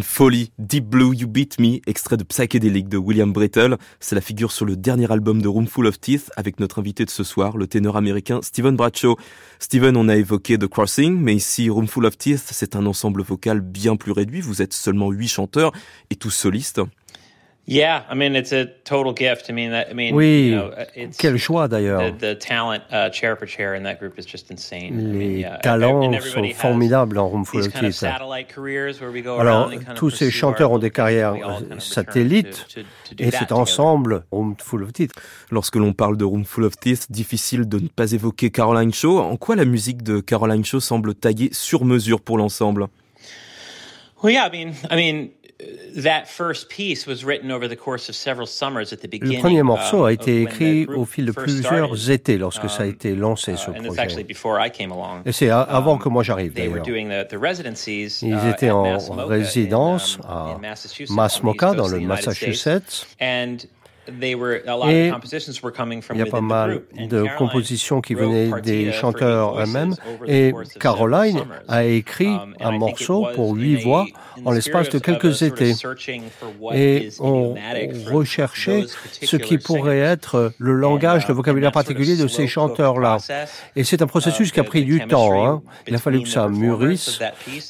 Une 0.00 0.04
folie, 0.04 0.50
Deep 0.58 0.86
Blue 0.86 1.14
You 1.14 1.28
Beat 1.28 1.60
Me, 1.60 1.78
extrait 1.86 2.16
de 2.16 2.24
Psychedelic 2.24 2.88
de 2.88 2.96
William 2.96 3.34
Brittle. 3.34 3.76
C'est 4.00 4.14
la 4.14 4.22
figure 4.22 4.50
sur 4.50 4.64
le 4.64 4.74
dernier 4.74 5.12
album 5.12 5.42
de 5.42 5.48
Roomful 5.48 5.86
of 5.86 6.00
Teeth 6.00 6.30
avec 6.38 6.58
notre 6.58 6.78
invité 6.78 7.04
de 7.04 7.10
ce 7.10 7.22
soir, 7.22 7.58
le 7.58 7.66
ténor 7.66 7.98
américain 7.98 8.40
Steven 8.42 8.76
Bradshaw. 8.76 9.18
Steven, 9.58 9.98
on 9.98 10.08
a 10.08 10.16
évoqué 10.16 10.56
The 10.56 10.68
Crossing, 10.68 11.20
mais 11.20 11.34
ici 11.34 11.68
Roomful 11.68 12.06
of 12.06 12.16
Teeth, 12.16 12.44
c'est 12.50 12.76
un 12.76 12.86
ensemble 12.86 13.20
vocal 13.20 13.60
bien 13.60 13.96
plus 13.96 14.12
réduit. 14.12 14.40
Vous 14.40 14.62
êtes 14.62 14.72
seulement 14.72 15.10
huit 15.10 15.28
chanteurs 15.28 15.72
et 16.08 16.16
tous 16.16 16.30
solistes. 16.30 16.80
Yeah, 17.70 18.02
I 18.10 18.16
mean 18.16 18.34
it's 18.34 18.52
a 18.52 18.66
total 18.82 19.12
gift. 19.12 19.48
I 19.48 19.52
mean, 19.52 19.72
I 19.72 19.92
mean, 19.94 20.12
oui, 20.12 20.48
you 20.48 20.56
know, 20.56 20.72
quel 21.16 21.38
choix 21.38 21.68
d'ailleurs. 21.68 22.00
The, 22.00 22.18
the, 22.18 22.34
talent 22.34 22.82
uh, 22.90 23.10
chair 23.10 23.36
for 23.36 23.46
chair 23.46 23.76
in 23.76 23.84
that 23.84 24.00
group 24.00 24.18
is 24.18 24.26
just 24.26 24.50
insane. 24.50 24.96
Les 24.96 25.10
I 25.10 25.12
mean, 25.12 25.38
yeah, 25.38 25.58
talents 25.58 26.20
sont 26.20 26.52
formidables 26.52 27.16
en 27.16 27.28
Roomful 27.28 27.60
of 27.60 27.72
Teeth. 27.72 28.02
Alors, 29.38 29.70
tous 29.94 30.10
ces 30.10 30.32
chanteurs 30.32 30.72
ont 30.72 30.80
des 30.80 30.90
carrières 30.90 31.36
satellites 31.78 32.66
to, 32.74 32.80
to, 32.80 33.14
to 33.14 33.22
et 33.22 33.30
cet 33.30 33.52
ensemble 33.52 34.24
Roomful 34.32 34.82
of 34.82 34.92
Teeth. 34.92 35.12
Lorsque 35.52 35.76
l'on 35.76 35.92
parle 35.92 36.16
de 36.16 36.24
Roomful 36.24 36.64
of 36.64 36.76
Teeth, 36.76 37.06
difficile 37.12 37.68
de 37.68 37.78
ne 37.78 37.86
pas 37.86 38.10
évoquer 38.10 38.50
Caroline 38.50 38.92
Shaw. 38.92 39.20
En 39.20 39.36
quoi 39.36 39.54
la 39.54 39.64
musique 39.64 40.02
de 40.02 40.18
Caroline 40.18 40.64
Shaw 40.64 40.80
semble 40.80 41.14
taillée 41.14 41.50
sur 41.52 41.84
mesure 41.84 42.20
pour 42.20 42.36
l'ensemble? 42.36 42.88
Well, 44.24 44.32
yeah, 44.32 44.48
I 44.48 44.50
mean, 44.50 44.74
I 44.90 44.96
mean. 44.96 45.28
Le 49.22 49.40
premier 49.40 49.62
morceau 49.62 50.04
a 50.04 50.12
été 50.12 50.42
écrit 50.42 50.86
au 50.86 51.04
fil 51.04 51.26
de 51.26 51.32
plusieurs 51.32 52.10
étés 52.10 52.38
lorsque 52.38 52.70
ça 52.70 52.82
a 52.82 52.86
um, 52.86 52.90
été 52.90 53.14
lancé, 53.14 53.56
ce 53.56 53.70
uh, 53.70 53.74
projet. 53.74 54.26
Et 55.26 55.32
c'est 55.32 55.50
avant 55.50 55.98
que 55.98 56.08
moi 56.08 56.22
j'arrive 56.22 56.54
d'ailleurs. 56.54 56.82
Ils 56.86 58.34
uh, 58.34 58.50
étaient 58.50 58.70
en 58.70 59.26
résidence 59.26 60.18
um, 60.24 60.28
à 60.28 60.58
Masmoka 61.10 61.72
dans 61.74 61.88
le 61.88 62.00
Massachusetts. 62.00 63.06
Et 64.88 65.12
il 66.12 66.18
y 66.18 66.22
a 66.22 66.26
pas 66.26 66.40
mal 66.40 66.82
de 66.98 67.26
compositions 67.38 68.00
qui 68.00 68.14
venaient 68.14 68.60
des 68.62 68.92
chanteurs 68.92 69.60
eux-mêmes. 69.60 69.94
Et 70.26 70.52
Caroline 70.78 71.44
a 71.68 71.84
écrit 71.84 72.28
um, 72.28 72.54
un 72.60 72.72
morceau 72.72 73.26
pour 73.34 73.54
huit 73.54 73.76
voix 73.76 74.06
en 74.44 74.52
l'espace 74.52 74.88
de 74.88 74.98
quelques 74.98 75.42
étés. 75.42 75.74
Et 76.72 77.08
on 77.20 77.54
recherchait 78.10 78.86
ce 79.22 79.36
qui 79.36 79.58
pourrait 79.58 79.98
être 79.98 80.52
le 80.58 80.74
langage, 80.74 81.26
le 81.28 81.34
uh, 81.34 81.36
vocabulaire 81.36 81.72
particulier 81.72 82.16
de 82.16 82.26
ces 82.26 82.46
chanteurs-là. 82.46 83.18
Et 83.76 83.84
c'est 83.84 84.02
un 84.02 84.06
processus 84.06 84.52
qui 84.52 84.60
a 84.60 84.64
pris 84.64 84.84
du 84.84 85.06
temps. 85.06 85.46
Hein. 85.46 85.62
Il 85.86 85.94
a 85.94 85.98
fallu 85.98 86.22
que 86.22 86.28
ça 86.28 86.48
mûrisse. 86.48 87.20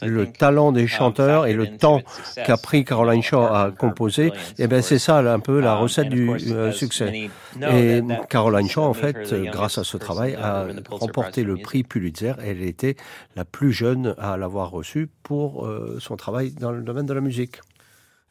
Le 0.02 0.26
talent 0.26 0.72
des 0.72 0.82
um, 0.82 0.88
chanteurs 0.88 1.46
et 1.46 1.52
le 1.52 1.76
temps 1.76 2.00
qu'a 2.44 2.56
pris 2.56 2.84
Caroline 2.84 3.22
Shaw 3.22 3.42
à 3.42 3.70
composer, 3.76 4.26
et 4.26 4.32
eh 4.60 4.66
bien 4.66 4.82
c'est 4.82 4.98
ça 4.98 5.18
un 5.18 5.40
peu 5.40 5.60
la 5.60 5.74
um, 5.74 5.82
recette 5.82 6.08
du 6.08 6.29
euh, 6.34 6.72
succès. 6.72 7.30
Et 7.60 8.00
Caroline 8.28 8.68
Shaw, 8.68 8.82
en 8.82 8.94
fait, 8.94 9.34
grâce 9.52 9.78
à 9.78 9.84
ce 9.84 9.96
travail, 9.96 10.34
a 10.34 10.66
remporté 10.90 11.42
le 11.42 11.56
prix 11.56 11.82
Pulitzer. 11.82 12.34
Elle 12.42 12.62
était 12.62 12.96
la 13.36 13.44
plus 13.44 13.72
jeune 13.72 14.14
à 14.18 14.36
l'avoir 14.36 14.70
reçu 14.70 15.08
pour 15.22 15.66
euh, 15.66 15.98
son 16.00 16.16
travail 16.16 16.52
dans 16.52 16.72
le 16.72 16.82
domaine 16.82 17.06
de 17.06 17.14
la 17.14 17.20
musique. 17.20 17.60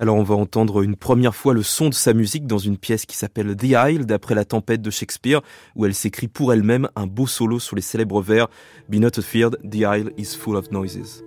Alors 0.02 0.16
on 0.16 0.24
va 0.24 0.36
entendre 0.36 0.82
une 0.82 0.96
première 0.96 1.36
fois 1.36 1.54
le 1.54 1.62
son 1.62 1.90
de 1.90 1.94
sa 1.94 2.14
musique 2.14 2.48
dans 2.48 2.58
une 2.58 2.78
pièce 2.78 3.06
qui 3.06 3.18
s'appelle 3.18 3.58
The 3.58 3.76
Isle 3.90 4.06
d'après 4.06 4.34
la 4.34 4.46
tempête 4.46 4.82
de 4.82 4.90
Shakespeare 4.90 5.42
où 5.76 5.86
elle 5.86 5.94
s'écrit 5.94 6.30
pour 6.30 6.54
elle-même 6.54 6.88
un 6.96 7.06
beau 7.06 7.28
solo 7.28 7.60
sur 7.60 7.76
les 7.76 7.82
célèbres 7.82 8.22
vers 8.22 8.48
Be 8.88 8.96
not 8.96 9.20
afeard, 9.20 9.58
the 9.70 9.80
Isle 9.80 10.12
is 10.18 10.38
full 10.38 10.56
of 10.56 10.72
noises. 10.72 11.22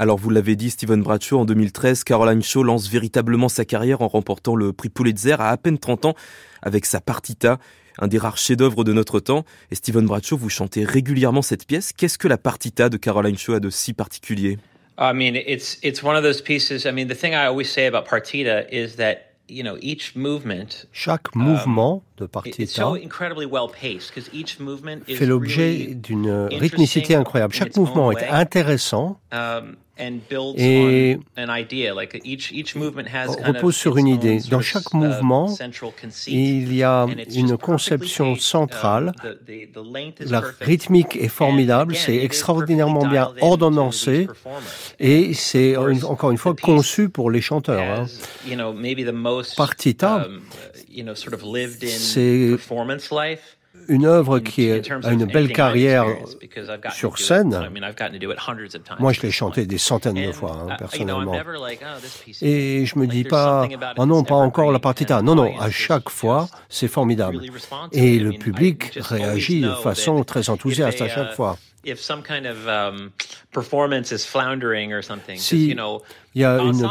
Alors 0.00 0.16
vous 0.16 0.30
l'avez 0.30 0.56
dit, 0.56 0.70
Steven 0.70 1.02
Bradshaw, 1.02 1.40
en 1.40 1.44
2013, 1.44 2.04
Caroline 2.04 2.42
Shaw 2.42 2.62
lance 2.62 2.88
véritablement 2.88 3.50
sa 3.50 3.66
carrière 3.66 4.00
en 4.00 4.08
remportant 4.08 4.56
le 4.56 4.72
prix 4.72 4.88
Pulitzer 4.88 5.34
à 5.38 5.50
à 5.50 5.56
peine 5.58 5.76
30 5.76 6.06
ans 6.06 6.14
avec 6.62 6.86
sa 6.86 7.02
Partita, 7.02 7.58
un 7.98 8.08
des 8.08 8.16
rares 8.16 8.38
chefs-d'œuvre 8.38 8.82
de 8.82 8.94
notre 8.94 9.20
temps. 9.20 9.44
Et 9.70 9.74
Steven 9.74 10.06
Bradshaw, 10.06 10.38
vous 10.38 10.48
chantez 10.48 10.86
régulièrement 10.86 11.42
cette 11.42 11.66
pièce. 11.66 11.92
Qu'est-ce 11.92 12.16
que 12.16 12.28
la 12.28 12.38
Partita 12.38 12.88
de 12.88 12.96
Caroline 12.96 13.36
Shaw 13.36 13.52
a 13.56 13.60
de 13.60 13.68
si 13.68 13.92
particulier? 13.92 14.56
I 14.98 15.12
mean, 15.12 15.34
it's 15.34 15.78
it's 15.82 16.02
one 16.02 16.16
of 16.16 16.22
those 16.22 16.40
pieces. 16.40 16.86
I 16.86 16.92
mean, 16.92 17.06
the 17.06 17.14
thing 17.14 17.34
I 17.34 17.46
always 17.46 17.66
say 17.66 17.86
about 17.86 18.06
Partita 18.08 18.64
is 18.72 18.96
that 18.96 19.30
chaque 20.92 21.34
um, 21.34 21.42
mouvement 21.42 22.02
de 22.18 22.26
partita 22.26 22.92
fait 25.06 25.26
l'objet 25.26 25.94
d'une 25.94 26.48
rythmicité 26.50 27.14
incroyable. 27.14 27.52
Chaque 27.54 27.76
mouvement 27.76 28.12
est 28.12 28.28
intéressant 28.28 29.20
um, 29.32 29.76
et 30.56 31.18
repose 33.44 33.76
sur 33.76 33.96
une 33.96 34.08
idée. 34.08 34.38
Dans 34.50 34.60
chaque 34.60 34.92
mouvement, 34.92 35.54
il 36.26 36.74
y 36.74 36.82
a 36.82 37.06
une 37.34 37.56
conception 37.56 38.36
centrale. 38.36 39.12
La 40.20 40.42
rythmique 40.60 41.16
est 41.16 41.28
formidable, 41.28 41.94
c'est 41.94 42.16
extraordinairement 42.16 43.06
bien 43.06 43.32
ordonnancé 43.40 44.28
et 44.98 45.34
c'est 45.34 45.76
encore 45.76 46.30
une 46.30 46.38
fois 46.38 46.54
conçu 46.60 47.08
pour 47.08 47.30
les 47.30 47.40
chanteurs. 47.40 47.82
Hein. 47.82 48.06
Partita, 49.56 50.26
c'est 51.88 52.56
une 53.88 54.06
œuvre 54.06 54.38
qui 54.38 54.70
a 54.70 55.10
une 55.10 55.24
belle 55.24 55.52
carrière 55.52 56.06
sur 56.92 57.18
scène. 57.18 57.70
Moi, 58.98 59.12
je 59.12 59.22
l'ai 59.22 59.30
chanté 59.30 59.66
des 59.66 59.78
centaines 59.78 60.26
de 60.26 60.32
fois, 60.32 60.66
hein, 60.68 60.76
personnellement. 60.78 61.34
Oh, 61.36 62.30
Et 62.42 62.86
je 62.86 62.98
me 62.98 63.06
dis 63.06 63.24
pas, 63.24 63.68
oh 63.96 64.06
non, 64.06 64.24
pas 64.24 64.34
encore 64.36 64.72
la 64.72 64.78
partita. 64.78 65.22
Non, 65.22 65.34
non, 65.34 65.58
à 65.58 65.70
chaque 65.70 66.08
fois, 66.08 66.48
c'est 66.68 66.88
formidable. 66.88 67.40
Et 67.92 68.18
le 68.18 68.32
public 68.32 68.98
réagit 69.00 69.62
de 69.62 69.74
façon 69.74 70.24
très 70.24 70.50
enthousiaste 70.50 71.00
à 71.00 71.08
chaque 71.08 71.34
fois 71.34 71.56
if 71.84 72.00
some 72.00 72.22
kind 72.22 72.46
of 72.46 72.66
um, 72.68 73.12
performance 73.52 74.12
is 74.12 74.24
floundering 74.24 74.92
or 74.92 75.02
something. 75.02 75.38
Si 75.38 75.68
you 75.68 75.74
know, 75.74 76.02
il 76.34 76.42
y 76.42 76.44
a 76.44 76.58
une 76.58 76.86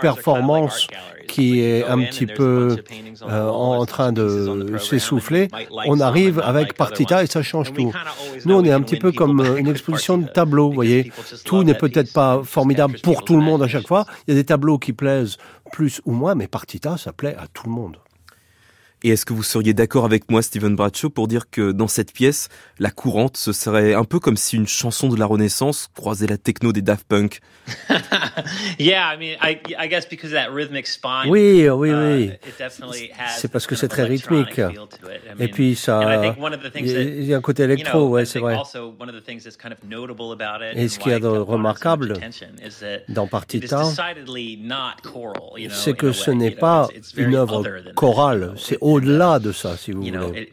performance 0.00 0.88
qui 1.28 1.60
est 1.60 1.84
un 1.84 1.98
petit 2.02 2.26
peu 2.26 2.76
euh, 3.22 3.48
en 3.48 3.86
train 3.86 4.12
de 4.12 4.78
s'essouffler, 4.78 5.48
on 5.86 6.00
arrive 6.00 6.40
avec 6.40 6.74
partita 6.74 7.22
et 7.22 7.26
ça 7.26 7.42
change 7.42 7.72
tout. 7.72 7.92
Nous, 8.44 8.54
on 8.54 8.64
est 8.64 8.72
un 8.72 8.82
petit 8.82 8.98
peu 8.98 9.12
comme 9.12 9.40
une 9.58 9.68
exposition 9.68 10.18
de 10.18 10.26
tableaux, 10.26 10.68
vous 10.68 10.74
voyez. 10.74 11.12
Tout 11.44 11.62
n'est 11.62 11.74
peut-être 11.74 12.12
pas 12.12 12.42
formidable 12.42 12.98
pour 13.02 13.22
tout 13.24 13.36
le 13.36 13.42
monde 13.42 13.62
à 13.62 13.68
chaque 13.68 13.86
fois. 13.86 14.06
Il 14.26 14.34
y 14.34 14.36
a 14.36 14.40
des 14.40 14.46
tableaux 14.46 14.78
qui 14.78 14.92
plaisent 14.92 15.36
plus 15.70 16.00
ou 16.04 16.12
moins, 16.12 16.34
mais 16.34 16.48
partita, 16.48 16.96
ça 16.96 17.12
plaît 17.12 17.36
à 17.38 17.46
tout 17.46 17.66
le 17.66 17.72
monde. 17.72 17.96
Et 19.02 19.10
est-ce 19.10 19.24
que 19.24 19.32
vous 19.32 19.42
seriez 19.42 19.72
d'accord 19.72 20.04
avec 20.04 20.30
moi, 20.30 20.42
Steven 20.42 20.76
Bradshaw, 20.76 21.08
pour 21.08 21.26
dire 21.26 21.48
que 21.50 21.72
dans 21.72 21.88
cette 21.88 22.12
pièce, 22.12 22.50
la 22.78 22.90
courante, 22.90 23.38
ce 23.38 23.52
serait 23.52 23.94
un 23.94 24.04
peu 24.04 24.20
comme 24.20 24.36
si 24.36 24.56
une 24.56 24.66
chanson 24.66 25.08
de 25.08 25.18
la 25.18 25.24
Renaissance 25.24 25.88
croisait 25.96 26.26
la 26.26 26.36
techno 26.36 26.72
des 26.72 26.82
Daft 26.82 27.06
Punk? 27.08 27.40
Oui, 31.30 31.66
oui, 31.68 31.90
oui. 31.90 32.30
c'est 33.36 33.50
parce 33.50 33.66
que 33.66 33.74
c'est 33.74 33.88
très 33.88 34.04
rythmique. 34.04 34.60
Et 35.38 35.48
puis 35.48 35.76
ça, 35.76 36.22
il 36.76 37.24
y 37.24 37.32
a 37.32 37.38
un 37.38 37.40
côté 37.40 37.62
électro, 37.62 38.08
ouais, 38.08 38.26
c'est 38.26 38.38
vrai. 38.38 38.56
Et 40.74 40.88
ce 40.88 40.98
qu'il 40.98 41.12
y 41.12 41.14
a 41.14 41.20
de 41.20 41.26
remarquable 41.26 42.18
dans 43.08 43.26
Partita, 43.26 43.82
c'est 45.70 45.96
que 45.96 46.12
ce 46.12 46.30
n'est 46.30 46.50
pas 46.50 46.88
une 47.16 47.34
œuvre 47.34 47.64
chorale, 47.94 48.54
c'est 48.56 48.78
au-delà 48.92 49.38
de 49.38 49.52
ça, 49.52 49.76
si 49.76 49.92
vous 49.92 50.02
voulez. 50.02 50.50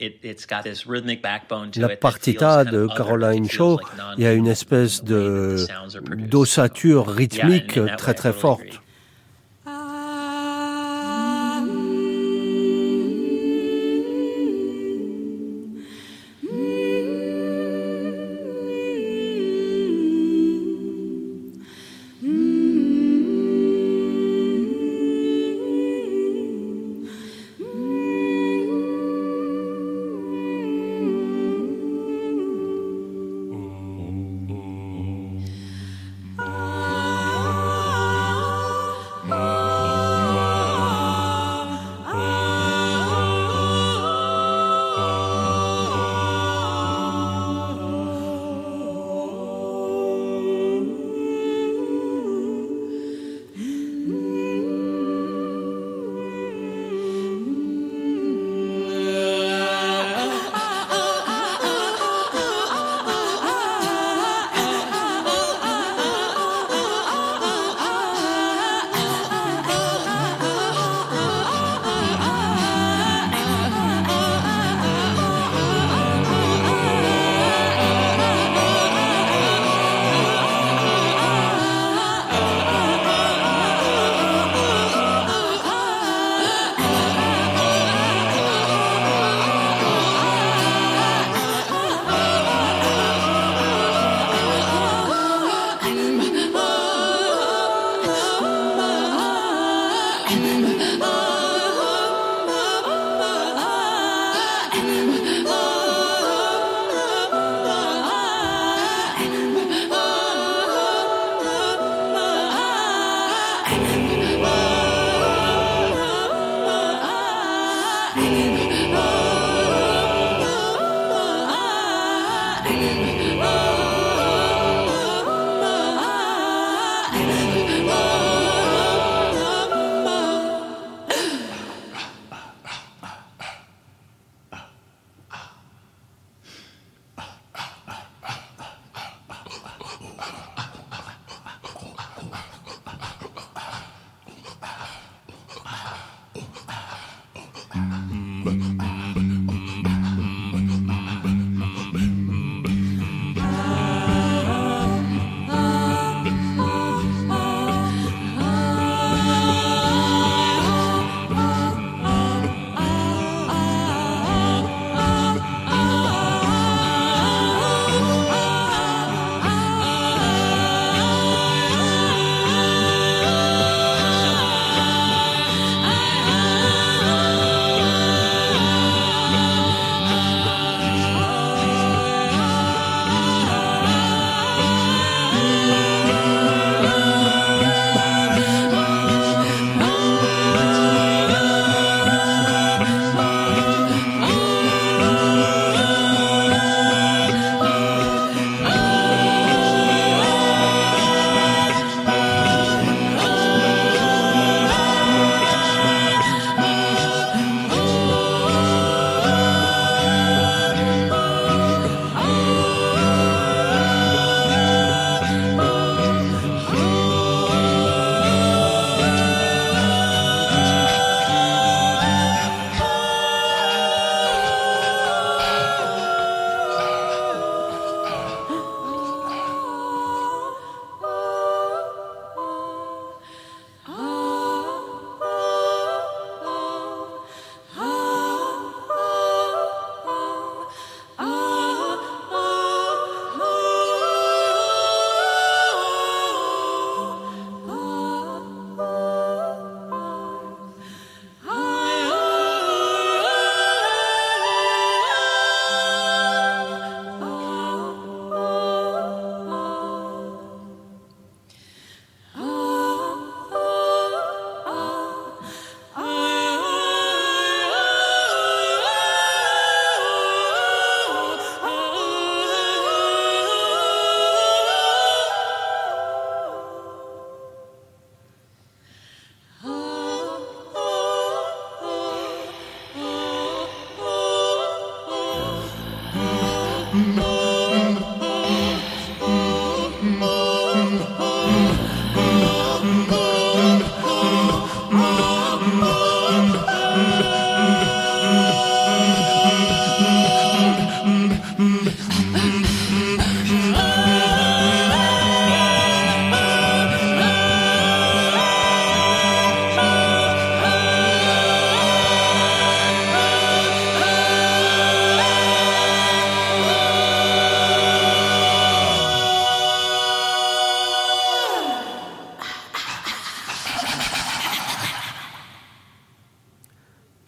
La 1.76 1.90
partita 1.96 2.64
de 2.66 2.88
Caroline 2.96 3.50
Shaw, 3.50 3.80
il 4.18 4.24
y 4.24 4.28
a 4.28 4.34
une 4.34 4.48
espèce 4.48 5.04
de 5.04 5.66
d'ossature 6.30 7.08
rythmique 7.08 7.80
très 7.98 8.14
très 8.14 8.34
forte. 8.34 8.82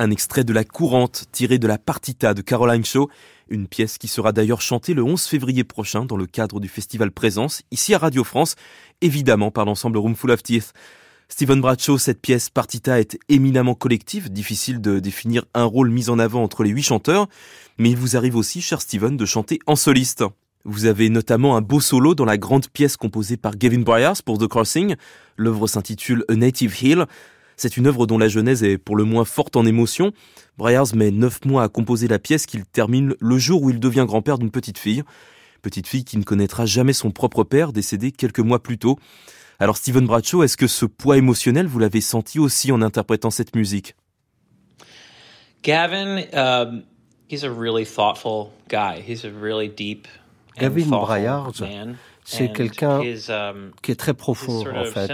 Un 0.01 0.11
extrait 0.11 0.45
de 0.45 0.53
La 0.53 0.63
Courante 0.63 1.25
tiré 1.33 1.59
de 1.59 1.67
la 1.67 1.77
Partita 1.77 2.33
de 2.33 2.41
Caroline 2.41 2.85
Shaw, 2.85 3.09
une 3.49 3.67
pièce 3.67 3.97
qui 3.97 4.07
sera 4.07 4.31
d'ailleurs 4.31 4.61
chantée 4.61 4.93
le 4.93 5.03
11 5.03 5.21
février 5.21 5.65
prochain 5.65 6.05
dans 6.05 6.15
le 6.15 6.25
cadre 6.25 6.61
du 6.61 6.69
festival 6.69 7.11
Présence, 7.11 7.63
ici 7.69 7.93
à 7.93 7.97
Radio 7.97 8.23
France, 8.23 8.55
évidemment 9.01 9.51
par 9.51 9.65
l'ensemble 9.65 9.97
Room 9.97 10.15
Full 10.15 10.31
of 10.31 10.41
Teeth. 10.41 10.71
Stephen 11.27 11.59
Bradshaw, 11.59 11.97
cette 11.97 12.21
pièce 12.21 12.49
Partita 12.49 12.97
est 12.97 13.19
éminemment 13.27 13.75
collective, 13.75 14.31
difficile 14.31 14.79
de 14.79 14.99
définir 14.99 15.43
un 15.53 15.65
rôle 15.65 15.89
mis 15.89 16.09
en 16.09 16.17
avant 16.17 16.43
entre 16.43 16.63
les 16.63 16.69
huit 16.69 16.83
chanteurs, 16.83 17.27
mais 17.77 17.89
il 17.89 17.97
vous 17.97 18.15
arrive 18.15 18.37
aussi, 18.37 18.61
cher 18.61 18.81
Stephen, 18.81 19.17
de 19.17 19.25
chanter 19.25 19.59
en 19.67 19.75
soliste. 19.75 20.23
Vous 20.63 20.85
avez 20.85 21.09
notamment 21.09 21.57
un 21.57 21.61
beau 21.61 21.81
solo 21.81 22.15
dans 22.15 22.23
la 22.23 22.37
grande 22.37 22.69
pièce 22.69 22.95
composée 22.95 23.35
par 23.35 23.57
Gavin 23.57 23.81
Bryars 23.81 24.23
pour 24.23 24.37
The 24.37 24.47
Crossing. 24.47 24.95
L'œuvre 25.35 25.67
s'intitule 25.67 26.23
A 26.29 26.35
Native 26.35 26.81
Hill. 26.81 27.05
C'est 27.59 27.75
une 27.75 27.87
œuvre 27.87 28.07
dont 28.07 28.17
la 28.17 28.29
genèse 28.29 28.63
est 28.63 28.77
pour 28.77 28.95
le 28.95 29.03
moins 29.03 29.25
forte 29.25 29.57
en 29.57 29.65
émotion. 29.65 30.13
Bryars 30.57 30.95
met 30.95 31.11
neuf 31.11 31.43
mois 31.43 31.63
à 31.63 31.67
composer 31.67 32.07
la 32.07 32.17
pièce 32.17 32.45
qu'il 32.45 32.63
termine 32.63 33.15
le 33.19 33.37
jour 33.37 33.61
où 33.61 33.69
il 33.69 33.81
devient 33.81 34.05
grand-père 34.07 34.37
d'une 34.37 34.49
petite 34.49 34.77
fille. 34.77 35.03
Petite 35.61 35.85
fille 35.85 36.05
qui 36.05 36.17
ne 36.17 36.23
connaîtra 36.23 36.65
jamais 36.65 36.93
son 36.93 37.11
propre 37.11 37.43
père, 37.43 37.73
décédé 37.73 38.13
quelques 38.13 38.39
mois 38.39 38.63
plus 38.63 38.77
tôt. 38.77 38.97
Alors 39.59 39.75
Stephen 39.75 40.05
Bradshaw, 40.05 40.41
est-ce 40.43 40.55
que 40.55 40.67
ce 40.67 40.85
poids 40.85 41.17
émotionnel, 41.17 41.67
vous 41.67 41.79
l'avez 41.79 41.99
senti 41.99 42.39
aussi 42.39 42.71
en 42.71 42.81
interprétant 42.81 43.29
cette 43.29 43.53
musique? 43.53 43.93
Gavin, 45.61 46.21
um, 46.31 46.83
he's 47.29 47.43
a 47.43 47.51
really 47.51 47.85
thoughtful 47.85 48.51
guy. 48.69 49.01
He's 49.05 49.25
a 49.25 49.29
really 49.29 49.67
deep 49.67 50.07
Gavin 50.57 50.85
Bryars, 50.85 51.61
c'est 52.29 52.51
quelqu'un 52.53 52.99
um, 52.99 53.71
qui 53.81 53.91
est 53.91 53.95
très 53.95 54.13
profond 54.13 54.63
en 54.67 54.85
fait. 54.85 55.11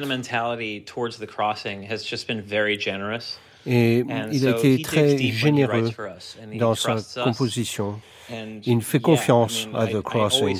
Et 3.66 4.04
il 4.32 4.48
a 4.48 4.52
été 4.52 4.82
très 4.82 5.18
généreux 5.18 5.90
dans 6.58 6.76
sa 6.76 6.98
composition. 7.24 8.00
Il 8.66 8.82
fait 8.82 9.00
confiance 9.00 9.68
à 9.74 9.88
The 9.88 10.02
Crossing. 10.02 10.58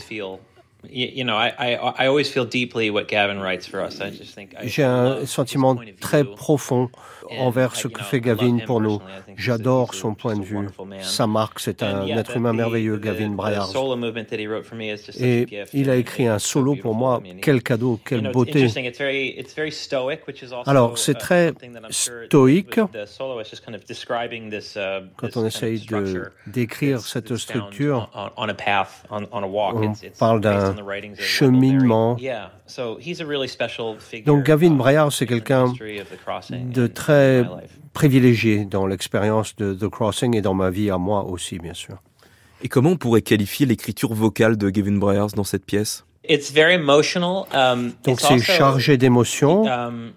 J'ai 4.64 4.84
un 4.84 5.26
sentiment 5.26 5.76
très 6.00 6.24
profond 6.24 6.90
envers 7.40 7.76
ce 7.76 7.88
que 7.88 8.04
fait 8.04 8.22
Gavin 8.22 8.60
pour 8.66 8.82
nous. 8.82 9.00
J'adore 9.36 9.94
son 9.94 10.14
point 10.14 10.36
de 10.36 10.44
vue. 10.44 10.68
Sa 11.02 11.28
marque, 11.28 11.60
c'est 11.60 11.84
un 11.84 12.06
être 12.08 12.36
humain 12.38 12.54
merveilleux, 12.54 12.98
Gavin 12.98 13.30
Bryars. 13.30 13.72
Et 15.20 15.46
il 15.74 15.90
a 15.90 15.96
écrit 15.96 16.28
un 16.28 16.40
solo 16.40 16.76
pour 16.76 16.96
moi. 16.96 17.22
Quel 17.42 17.62
cadeau, 17.62 18.00
quelle 18.06 18.32
beauté. 18.32 18.68
Alors, 20.66 20.98
c'est 20.98 21.14
très 21.16 21.54
stoïque 21.90 22.80
quand 25.18 25.38
on 25.38 25.46
essaye 25.46 25.80
de 25.86 26.32
décrire 26.48 27.00
cette 27.02 27.36
structure. 27.36 28.10
On 29.10 29.94
parle 30.20 30.42
d'un 30.42 30.76
cheminement. 31.18 32.18
Donc 34.26 34.44
Gavin 34.44 34.72
Bryars, 34.72 35.12
c'est 35.12 35.28
quelqu'un 35.28 35.74
de 36.52 36.88
très 36.88 37.15
privilégié 37.94 38.66
dans 38.66 38.86
l'expérience 38.86 39.56
de 39.56 39.74
The 39.74 39.90
Crossing 39.90 40.36
et 40.36 40.42
dans 40.42 40.54
ma 40.54 40.70
vie 40.70 40.90
à 40.90 40.98
moi 40.98 41.24
aussi, 41.26 41.60
bien 41.60 41.74
sûr. 41.74 41.98
Et 42.62 42.68
comment 42.68 42.92
on 42.92 42.98
pourrait 42.98 43.22
qualifier 43.22 43.66
l'écriture 43.66 44.14
vocale 44.14 44.58
de 44.58 44.70
Gavin 44.70 44.98
Bryars 44.98 45.32
dans 45.36 45.44
cette 45.44 45.66
pièce? 45.66 46.06
Um, 46.28 47.94
Donc 48.04 48.20
c'est 48.20 48.40
chargé 48.40 48.98
d'émotions. 48.98 49.68
Um, 49.68 50.12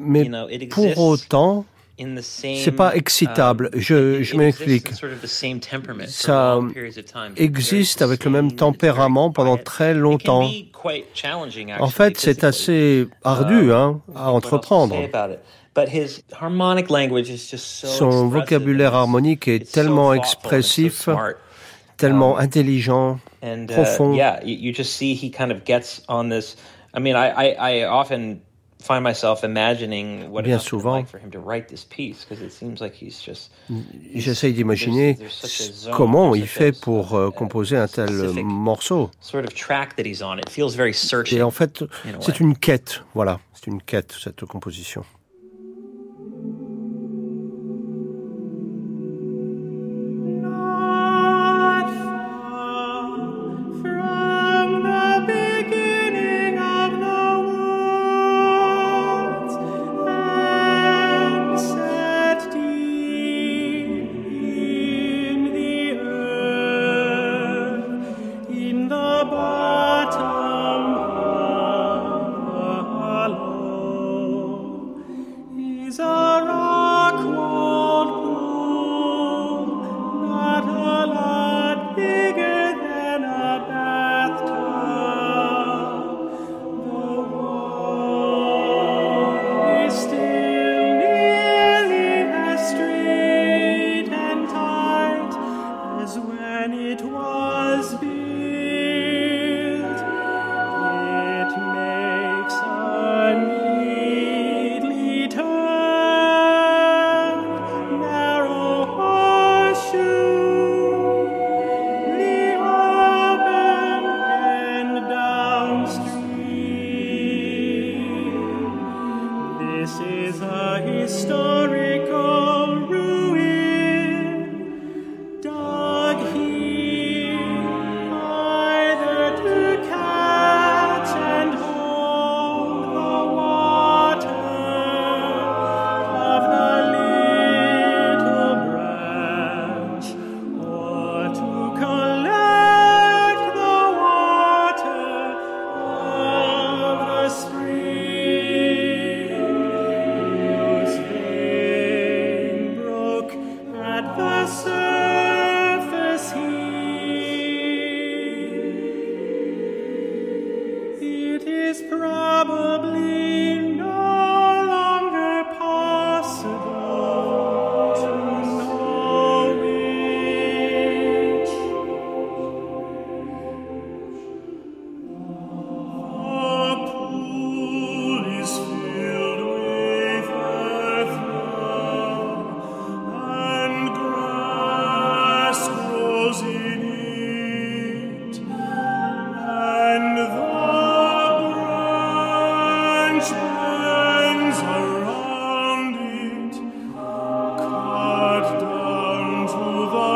Mais 0.00 0.30
pour 0.68 0.98
autant, 0.98 1.66
c'est 2.24 2.72
pas 2.72 2.94
excitable. 2.94 3.70
Um, 3.72 3.80
je, 3.80 4.22
je 4.22 4.36
m'explique. 4.36 4.88
Ça 6.06 6.60
existe 7.36 8.02
avec 8.02 8.24
le 8.24 8.30
même 8.30 8.52
tempérament 8.52 9.30
pendant 9.30 9.56
très 9.56 9.94
longtemps. 9.94 10.48
En 11.78 11.88
fait, 11.88 12.18
c'est 12.18 12.44
assez 12.44 13.08
ardu 13.24 13.70
um, 13.70 13.76
hein, 13.76 14.00
à 14.14 14.32
entreprendre. 14.32 14.96
Son 17.56 18.28
vocabulaire 18.28 18.94
harmonique 18.94 19.48
est 19.48 19.70
tellement 19.70 20.12
expressif, 20.12 21.08
tellement 21.96 22.36
intelligent, 22.38 23.18
profond. 23.68 24.14
Bien 30.42 30.58
souvent, 30.58 31.04
j'essaye 34.14 34.52
d'imaginer 34.52 35.18
comment 35.92 36.34
il 36.34 36.46
fait 36.46 36.72
pour 36.78 37.14
euh, 37.14 37.30
composer 37.30 37.76
un 37.76 37.88
tel 37.88 38.10
morceau. 38.42 39.10
Et 41.32 41.42
en 41.42 41.50
fait, 41.50 41.84
c'est 42.20 42.40
une 42.40 42.56
quête, 42.56 43.02
voilà, 43.14 43.40
c'est 43.54 43.68
une 43.68 43.80
quête, 43.82 44.12
cette 44.20 44.44
composition. 44.44 45.04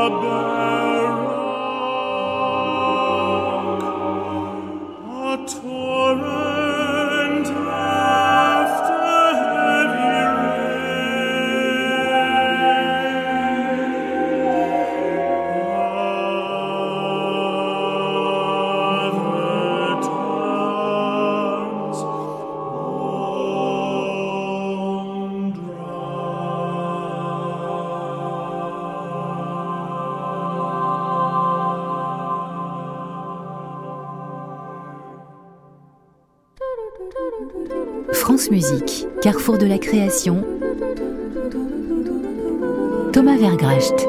the 0.08 0.20
bell. 0.20 0.65
Musique, 38.50 39.06
carrefour 39.22 39.58
de 39.58 39.66
la 39.66 39.78
création. 39.78 40.44
Thomas 43.12 43.36
Vergracht. 43.36 44.06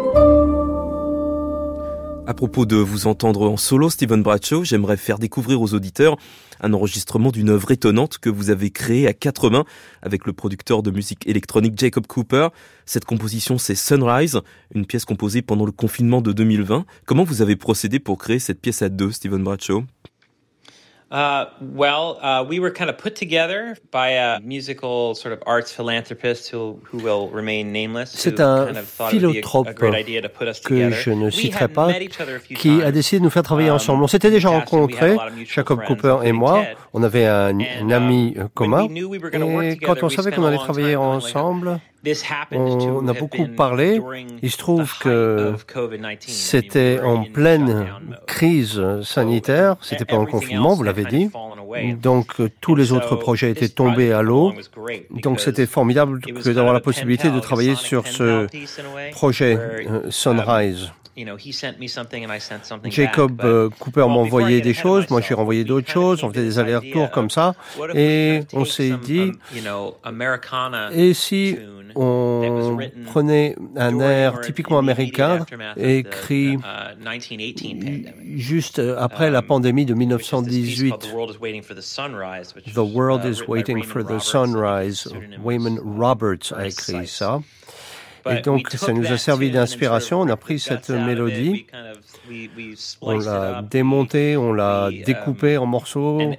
À 2.27 2.33
propos 2.33 2.65
de 2.65 2.75
vous 2.75 3.07
entendre 3.07 3.49
en 3.49 3.57
solo, 3.57 3.89
Stephen 3.89 4.21
Bradshaw, 4.21 4.63
j'aimerais 4.63 4.97
faire 4.97 5.17
découvrir 5.17 5.61
aux 5.61 5.73
auditeurs 5.73 6.17
un 6.59 6.73
enregistrement 6.73 7.31
d'une 7.31 7.49
œuvre 7.49 7.71
étonnante 7.71 8.17
que 8.17 8.29
vous 8.29 8.49
avez 8.49 8.69
créée 8.69 9.07
à 9.07 9.13
quatre 9.13 9.49
mains 9.49 9.65
avec 10.01 10.25
le 10.25 10.33
producteur 10.33 10.83
de 10.83 10.91
musique 10.91 11.25
électronique 11.27 11.79
Jacob 11.79 12.05
Cooper. 12.05 12.49
Cette 12.85 13.05
composition, 13.05 13.57
c'est 13.57 13.75
Sunrise, 13.75 14.41
une 14.75 14.85
pièce 14.85 15.05
composée 15.05 15.41
pendant 15.41 15.65
le 15.65 15.71
confinement 15.71 16.21
de 16.21 16.33
2020. 16.33 16.85
Comment 17.05 17.23
vous 17.23 17.41
avez 17.41 17.55
procédé 17.55 17.99
pour 17.99 18.17
créer 18.17 18.39
cette 18.39 18.61
pièce 18.61 18.81
à 18.81 18.89
deux, 18.89 19.11
Stephen 19.11 19.43
Bradshaw? 19.43 19.83
Uh, 21.09 21.45
well, 21.61 22.19
uh, 22.21 22.43
we 22.43 22.59
were 22.59 22.69
kind 22.69 22.89
of 22.89 22.97
put 22.97 23.15
together 23.15 23.77
by 23.91 24.09
a 24.09 24.41
musical 24.41 25.15
sort 25.15 25.31
of 25.31 25.41
arts 25.45 25.71
philanthropist 25.71 26.49
who, 26.49 26.81
who 26.83 26.97
will 26.97 27.29
remain 27.29 27.71
nameless. 27.71 28.11
C'est 28.11 28.41
un 28.41 28.73
philanthrope 29.09 29.73
que 29.73 30.91
je 30.91 31.11
ne 31.11 31.29
citerai 31.29 31.69
pas, 31.69 31.93
qui 32.55 32.81
a 32.83 32.91
décidé 32.91 33.19
de 33.19 33.23
nous 33.23 33.29
faire 33.29 33.43
travailler 33.43 33.69
um, 33.69 33.75
ensemble. 33.75 34.03
On 34.03 34.07
s'était 34.07 34.31
déjà 34.31 34.49
rencontrés, 34.49 35.15
Jacob 35.45 35.81
Cooper 35.85 36.17
et 36.25 36.33
moi. 36.33 36.65
On 36.93 37.01
avait 37.03 37.25
un, 37.25 37.57
un 37.57 37.91
ami 37.91 38.33
uh, 38.35 38.49
commun. 38.53 38.87
Et 39.63 39.77
quand 39.77 40.03
on 40.03 40.09
savait 40.09 40.31
qu'on 40.31 40.43
allait 40.43 40.57
travailler 40.57 40.97
ensemble, 40.97 41.79
on 42.51 43.07
a 43.07 43.13
beaucoup 43.13 43.47
parlé. 43.47 44.01
Il 44.41 44.51
se 44.51 44.57
trouve 44.57 44.97
que 44.99 45.53
c'était 46.19 46.99
en 46.99 47.23
pleine 47.23 47.87
crise 48.25 48.81
sanitaire, 49.03 49.77
c'était 49.81 50.05
pas 50.05 50.17
en 50.17 50.25
confinement, 50.25 50.73
vous 50.73 50.83
l'avez 50.83 51.05
dit. 51.05 51.29
Donc 52.01 52.35
tous 52.61 52.75
les 52.75 52.91
autres 52.91 53.15
projets 53.15 53.51
étaient 53.51 53.69
tombés 53.69 54.11
à 54.11 54.21
l'eau. 54.21 54.53
Donc 55.11 55.39
c'était 55.39 55.65
formidable 55.65 56.19
d'avoir 56.45 56.73
la 56.73 56.79
possibilité 56.79 57.29
de 57.29 57.39
travailler 57.39 57.75
sur 57.75 58.07
ce 58.07 58.47
projet 59.11 59.59
Jacob 62.89 63.71
Cooper 63.79 64.01
m'a 64.01 64.13
envoyé 64.13 64.61
des 64.61 64.73
choses, 64.73 65.09
moi 65.09 65.21
j'ai 65.21 65.33
renvoyé 65.33 65.63
d'autres 65.63 65.89
choses, 65.89 66.23
on 66.23 66.29
faisait 66.29 66.43
des 66.43 66.59
allers-retours 66.59 67.11
comme 67.11 67.29
ça, 67.29 67.55
et 67.93 68.41
on 68.53 68.65
s'est 68.65 68.93
dit, 69.01 69.31
et 70.93 71.13
si 71.13 71.57
on 71.95 72.77
prenait 73.05 73.55
un 73.75 73.99
air 73.99 74.41
typiquement 74.41 74.79
américain 74.79 75.45
écrit 75.77 76.55
uh, 76.55 76.59
juste 78.35 78.79
après 78.79 79.31
la 79.31 79.39
um, 79.39 79.45
pandémie 79.45 79.85
de 79.85 79.93
1918. 79.93 80.95
The 82.73 82.77
World 82.77 83.25
is 83.25 83.41
Waiting 83.47 83.83
for 83.83 84.03
the 84.03 84.19
Sunrise. 84.19 85.07
Wayman 85.43 85.79
Roberts 85.79 86.53
a 86.55 86.67
écrit 86.67 87.07
ça. 87.07 87.41
Et 88.29 88.41
donc, 88.41 88.69
ça 88.71 88.93
nous 88.93 89.11
a 89.11 89.17
servi 89.17 89.51
d'inspiration. 89.51 90.21
On 90.21 90.29
a 90.29 90.37
pris 90.37 90.59
cette 90.59 90.89
mélodie, 90.89 91.67
on 93.01 93.17
l'a 93.17 93.61
démontée, 93.61 94.37
on 94.37 94.53
l'a 94.53 94.89
découpée 95.05 95.57
en 95.57 95.65
morceaux, 95.65 96.19
et 96.19 96.37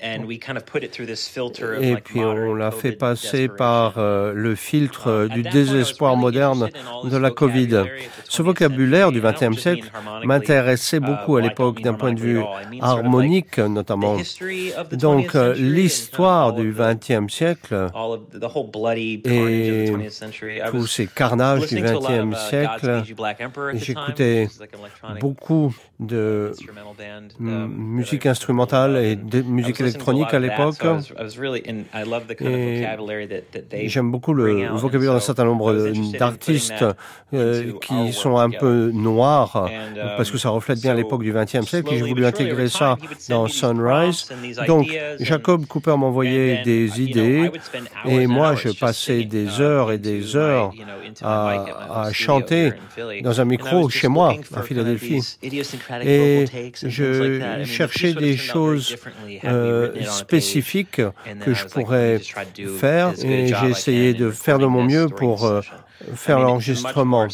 puis 1.97 2.21
on 2.21 2.55
l'a 2.55 2.71
fait 2.71 2.93
passer 2.93 3.49
par 3.49 3.95
euh, 3.99 4.33
le 4.35 4.55
filtre 4.55 5.11
um, 5.11 5.29
du 5.29 5.43
désespoir 5.43 6.17
moderne 6.17 6.71
de 7.05 7.17
la 7.17 7.31
Covid. 7.31 7.85
Ce 8.25 8.43
vocabulaire 8.43 9.13
du 9.13 9.21
XXe 9.21 9.59
siècle 9.59 9.91
m'intéressait 10.25 11.01
beaucoup 11.01 11.37
à 11.37 11.41
l'époque 11.41 11.81
d'un 11.81 11.95
point 11.95 12.13
de 12.13 12.21
vue 12.21 12.43
harmonique, 12.81 13.59
notamment. 13.59 14.17
Donc, 14.93 15.35
euh, 15.35 15.55
l'histoire 15.55 16.53
du 16.53 16.75
XXe 16.77 17.33
siècle 17.33 17.89
et 19.25 19.93
tous 20.71 20.87
ces 20.87 21.07
carnages 21.07 21.67
du 21.67 21.78
XXe 21.81 22.33
uh, 22.33 22.49
siècle, 22.49 23.03
j'écoutais 23.75 24.49
beaucoup 25.21 25.75
de 26.01 26.53
um, 27.41 27.67
musique 27.77 28.27
instrumentale 28.27 28.97
et 28.97 29.17
de 29.17 29.43
musique 29.43 29.81
électronique 29.81 30.33
à 30.33 30.39
l'époque. 30.39 30.85
J'aime 33.85 34.11
beaucoup 34.11 34.33
le 34.33 34.69
vocabulaire 34.69 35.15
d'un 35.15 35.21
certain 35.21 35.45
nombre 35.45 35.93
d'artistes 36.19 36.85
euh, 37.35 37.73
qui 37.81 38.13
sont 38.13 38.39
un 38.39 38.51
peu 38.51 38.91
noirs 38.93 39.69
parce 40.17 40.31
que 40.31 40.39
ça 40.39 40.51
reflète 40.51 40.81
bien 40.81 40.95
l'époque 40.95 41.23
du 41.23 41.33
XXe 41.33 41.67
siècle. 41.67 41.93
Et 41.93 41.99
j'ai 41.99 42.05
voulu 42.05 42.25
intégrer 42.27 42.69
ça 42.69 42.97
dans 43.29 43.49
Sunrise. 43.49 44.29
Donc, 44.67 44.97
Jacob 45.21 45.67
Cooper 45.67 45.97
m'envoyait 45.97 46.63
des 46.63 47.01
idées 47.01 47.51
et 48.05 48.27
moi, 48.27 48.55
je 48.55 48.71
passais 48.71 49.25
des 49.25 49.61
heures 49.61 49.93
et 49.93 49.99
des 49.99 50.37
heures 50.37 50.73
à, 51.23 51.58
à 51.91 52.13
chanter 52.13 52.73
dans 53.23 53.41
un 53.41 53.45
micro 53.45 53.89
chez 53.89 54.09
moi 54.09 54.35
à 54.55 54.63
Philadelphie. 54.63 55.39
Et 55.43 56.45
je 56.83 57.65
cherchais 57.65 58.15
des 58.15 58.37
choses 58.37 58.97
euh, 59.45 60.03
spécifiques 60.05 61.01
que 61.41 61.55
je 61.55 61.67
pourrais 61.67 62.21
faire 62.79 63.13
et 63.23 63.49
j'ai 63.49 63.69
essayé 63.69 64.15
de 64.15 64.31
faire 64.31 64.59
de 64.59 64.67
mon 64.67 64.85
mieux 64.85 65.09
pour 65.09 65.45
euh, 65.45 65.61
faire 66.15 66.41
l'enregistrement. 66.41 67.29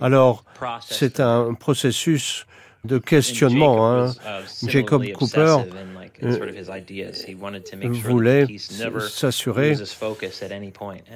Alors, 0.00 0.44
c'est 0.80 1.20
un 1.20 1.54
processus 1.54 2.46
de 2.84 2.98
questionnement. 2.98 3.90
Hein. 3.90 4.12
Jacob 4.66 5.04
Cooper 5.12 5.56
voulait 8.00 8.46
s'assurer 9.00 9.74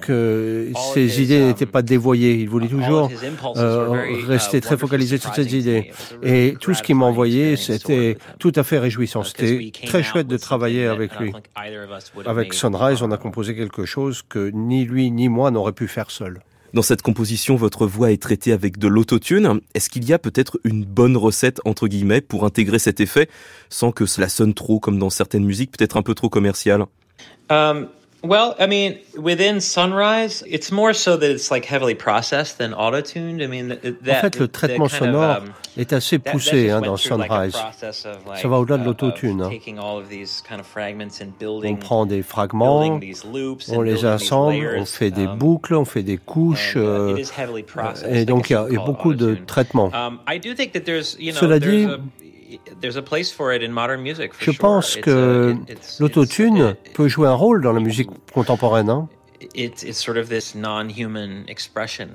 que 0.00 0.70
ses 0.94 1.22
idées 1.22 1.40
um, 1.40 1.46
n'étaient 1.46 1.66
pas 1.66 1.82
dévoyées. 1.82 2.34
Il 2.34 2.48
voulait 2.48 2.68
toujours 2.68 3.10
euh, 3.56 4.04
rester 4.26 4.60
très 4.60 4.76
focalisé 4.76 5.18
sur 5.18 5.34
ses 5.34 5.56
idées. 5.56 5.90
Et 6.22 6.56
tout 6.60 6.74
ce 6.74 6.82
qu'il 6.82 6.96
m'a 6.96 7.06
envoyé, 7.06 7.56
c'était 7.56 8.18
tout 8.38 8.52
à 8.54 8.62
fait 8.62 8.78
réjouissant. 8.78 9.22
Uh, 9.22 9.24
c'était 9.24 9.72
très 9.86 10.02
chouette 10.02 10.26
de 10.26 10.36
travailler 10.36 10.86
avec 10.86 11.18
lui. 11.18 11.32
Avec 12.24 12.54
Sunrise, 12.54 13.02
on 13.02 13.10
a 13.10 13.16
composé 13.16 13.54
quelque 13.54 13.84
chose 13.84 14.22
que 14.28 14.50
ni 14.52 14.84
lui 14.84 15.10
ni 15.10 15.28
moi 15.28 15.50
n'auraient 15.50 15.72
pu 15.72 15.88
faire 15.88 16.10
seul. 16.10 16.40
Dans 16.76 16.82
cette 16.82 17.00
composition, 17.00 17.56
votre 17.56 17.86
voix 17.86 18.12
est 18.12 18.20
traitée 18.20 18.52
avec 18.52 18.76
de 18.76 18.86
l'autotune. 18.86 19.62
Est-ce 19.72 19.88
qu'il 19.88 20.04
y 20.04 20.12
a 20.12 20.18
peut-être 20.18 20.60
une 20.62 20.84
bonne 20.84 21.16
recette, 21.16 21.58
entre 21.64 21.88
guillemets, 21.88 22.20
pour 22.20 22.44
intégrer 22.44 22.78
cet 22.78 23.00
effet 23.00 23.30
sans 23.70 23.92
que 23.92 24.04
cela 24.04 24.28
sonne 24.28 24.52
trop 24.52 24.78
comme 24.78 24.98
dans 24.98 25.08
certaines 25.08 25.46
musiques, 25.46 25.70
peut-être 25.74 25.96
un 25.96 26.02
peu 26.02 26.14
trop 26.14 26.28
commerciales 26.28 26.84
um, 27.48 27.88
Well, 28.22 28.54
I 28.58 28.66
mean, 28.66 28.98
within 29.16 29.60
Sunrise, 29.60 30.42
it's 30.46 30.72
more 30.72 30.92
so 30.94 31.16
that 31.16 31.30
it's 31.30 31.50
like 31.50 31.64
heavily 31.64 31.94
processed 31.94 32.58
than 32.58 32.72
auto-tuned. 32.74 33.42
I 33.42 33.46
mean, 33.46 33.68
that, 33.68 34.16
en 34.16 34.20
fait, 34.20 34.38
le 34.38 34.48
traitement 34.48 34.88
sonore 34.88 35.42
um, 35.42 35.52
est 35.76 35.92
assez 35.92 36.18
poussé 36.18 36.70
hein, 36.70 36.80
dans 36.80 36.96
Sunrise. 36.96 37.54
Like, 37.54 38.40
Ça 38.40 38.48
va 38.48 38.58
au-delà 38.58 38.78
de 38.78 38.82
uh, 38.82 38.86
l'autotune. 38.86 39.42
Hein. 39.42 39.50
Kind 39.62 39.78
of 40.60 40.76
on 41.64 41.76
prend 41.76 42.06
des 42.06 42.22
fragments, 42.22 43.00
on 43.68 43.80
les 43.82 44.04
assemble, 44.04 44.76
on 44.78 44.84
fait 44.86 45.10
des 45.10 45.26
um, 45.26 45.36
boucles, 45.38 45.74
on 45.74 45.84
fait 45.84 46.02
des 46.02 46.16
couches, 46.16 46.76
and, 46.76 46.80
uh, 46.80 47.24
euh, 47.36 48.04
et 48.08 48.24
donc 48.24 48.50
il 48.50 48.54
y, 48.54 48.72
y, 48.72 48.76
a 48.76 48.84
beaucoup 48.84 49.14
de 49.14 49.36
traitements. 49.46 49.92
Um, 49.94 50.18
Cela 50.26 51.58
dit, 51.60 51.86
je 54.38 54.50
pense 54.52 54.96
que 54.96 55.56
l'autotune 56.00 56.76
peut 56.94 57.08
jouer 57.08 57.28
un 57.28 57.34
rôle 57.34 57.62
dans 57.62 57.72
la 57.72 57.80
musique 57.80 58.10
contemporaine. 58.32 58.90
Hein. 58.90 59.08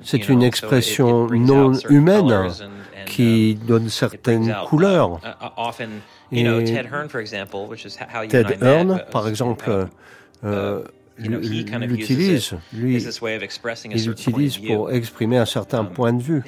C'est 0.02 0.28
une 0.28 0.42
expression 0.42 1.28
non 1.28 1.72
humaine 1.88 2.50
qui 3.06 3.54
donne 3.54 3.88
certaines 3.88 4.54
couleurs. 4.66 5.20
Uh, 5.22 5.46
uh, 5.56 5.86
Et 6.32 8.28
Ted 8.28 8.58
Hearn, 8.60 9.04
par 9.10 9.28
exemple, 9.28 9.88
euh, 10.44 10.82
l'utilise, 11.18 12.54
lui, 12.72 12.96
il 12.96 14.06
l'utilise 14.06 14.58
pour 14.58 14.90
exprimer 14.90 15.38
un 15.38 15.44
certain 15.44 15.80
um, 15.80 15.90
point 15.90 16.12
de 16.12 16.22
vue. 16.22 16.42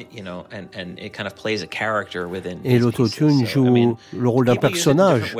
Et 2.65 2.79
l'autotune 2.79 3.47
joue 3.47 3.97
le 4.17 4.29
rôle 4.29 4.47
d'un 4.47 4.57
personnage. 4.57 5.37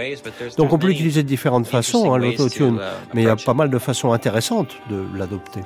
Donc 0.57 0.73
on 0.73 0.79
peut 0.79 0.89
l'utiliser 0.89 1.23
de 1.23 1.29
différentes 1.29 1.67
façons, 1.67 2.13
hein, 2.13 2.19
l'autotune, 2.19 2.77
uh, 2.77 3.15
mais 3.15 3.23
il 3.23 3.27
y 3.27 3.29
a 3.29 3.37
pas 3.37 3.55
mal 3.55 3.71
de 3.71 3.79
façons 3.79 4.13
intéressantes 4.13 4.77
de 4.91 5.05
l'adopter. 5.17 5.61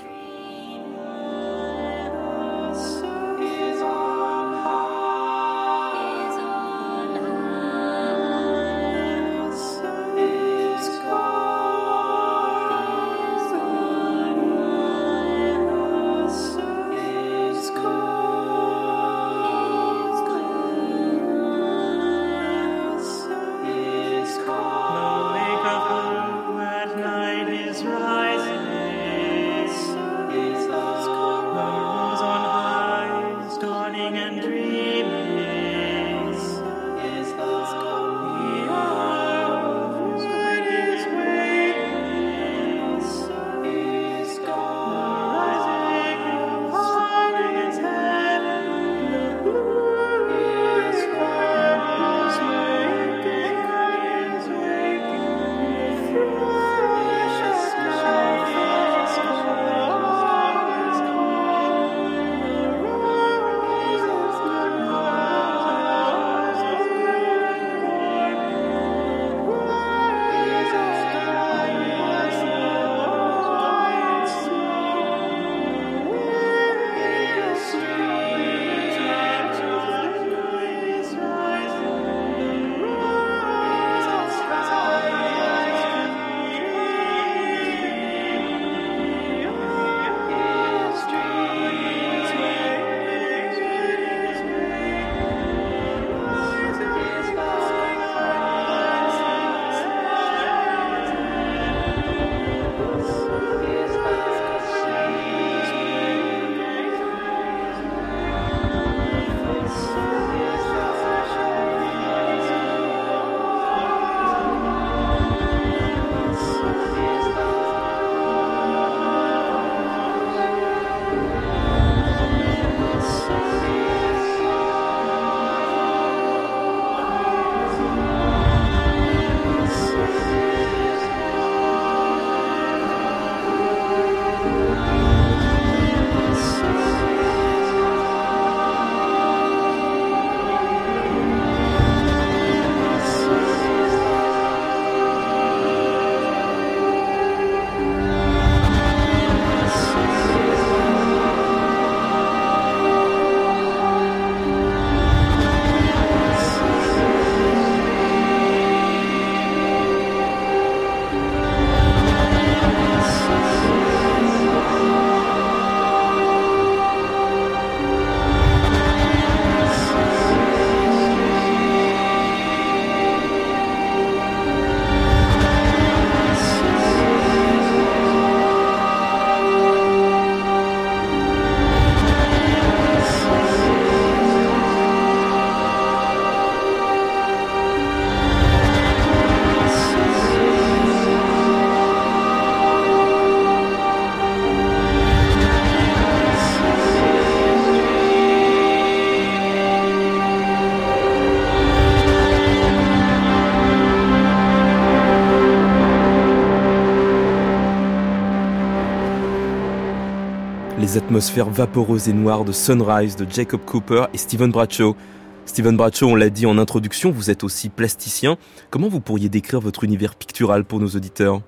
Les 210.89 210.97
atmosphères 210.97 211.51
vaporeuses 211.51 212.09
et 212.09 212.15
noires 212.15 212.47
de 212.47 212.53
Sunrise 212.53 213.15
de 213.15 213.27
Jacob 213.31 213.61
Cooper 213.67 214.07
et 214.15 214.17
Stephen 214.17 214.51
Bradshaw. 214.51 214.97
Stephen 215.45 215.77
Bradshaw, 215.77 216.07
on 216.07 216.15
l'a 216.15 216.31
dit 216.31 216.47
en 216.47 216.57
introduction, 216.57 217.11
vous 217.11 217.31
êtes 217.31 217.45
aussi 217.45 217.69
plasticien. 217.69 218.39
Comment 218.71 218.89
vous 218.89 219.01
pourriez 219.01 219.29
décrire 219.29 219.61
votre 219.61 219.85
univers 219.85 220.15
pictural 220.15 220.65
pour 220.65 220.81
nos 220.81 220.89
auditeurs? 220.89 221.43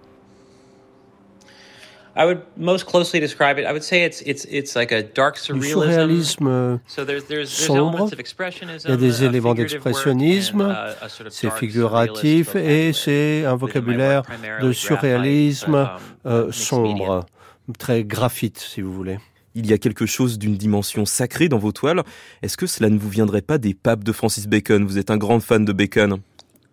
I 2.17 2.27
would 2.27 2.41
most 2.59 2.85
closely 2.85 3.19
describe 3.19 3.59
it. 3.59 3.65
I 3.65 3.73
would 3.73 3.85
say 3.85 4.05
it's 4.05 4.21
it's 4.27 4.47
it's 4.51 4.75
like 4.75 4.93
a 4.93 5.03
dark 5.03 5.39
surrealism. 5.39 6.81
So 6.87 7.05
there's, 7.07 7.25
there's, 7.25 7.29
there's 7.29 7.51
sombre. 7.51 8.11
Il 8.85 8.91
y 8.91 8.93
a 8.93 8.97
des 8.97 9.25
éléments 9.25 9.55
d'expressionnisme. 9.55 10.61
Uh, 10.61 11.29
c'est 11.31 11.51
figuratif 11.53 12.57
et 12.57 12.93
c'est 12.93 13.47
un 13.47 13.55
vocabulaire 13.55 14.23
de 14.61 14.73
surréalisme 14.73 15.77
um, 15.77 15.89
euh, 16.27 16.53
sombre, 16.53 17.25
très 17.77 18.05
graphite, 18.05 18.59
si 18.59 18.81
vous 18.81 18.93
voulez. 18.93 19.19
Il 19.55 19.67
y 19.67 19.73
a 19.73 19.79
quelque 19.79 20.07
chose 20.07 20.39
d'une 20.39 20.57
dimension 20.57 21.05
sacrée 21.05 21.49
dans 21.49 21.59
vos 21.59 21.73
toiles. 21.73 22.03
Est-ce 22.43 22.57
que 22.57 22.67
cela 22.67 22.89
ne 22.89 22.99
vous 22.99 23.09
viendrait 23.09 23.43
pas 23.43 23.59
des 23.59 23.75
papes 23.75 24.05
de 24.05 24.13
Francis 24.13 24.47
Bacon? 24.47 24.85
Vous 24.85 24.99
êtes 24.99 25.11
un 25.11 25.17
grand 25.17 25.41
fan 25.41 25.65
de 25.65 25.73
Bacon. 25.73 26.21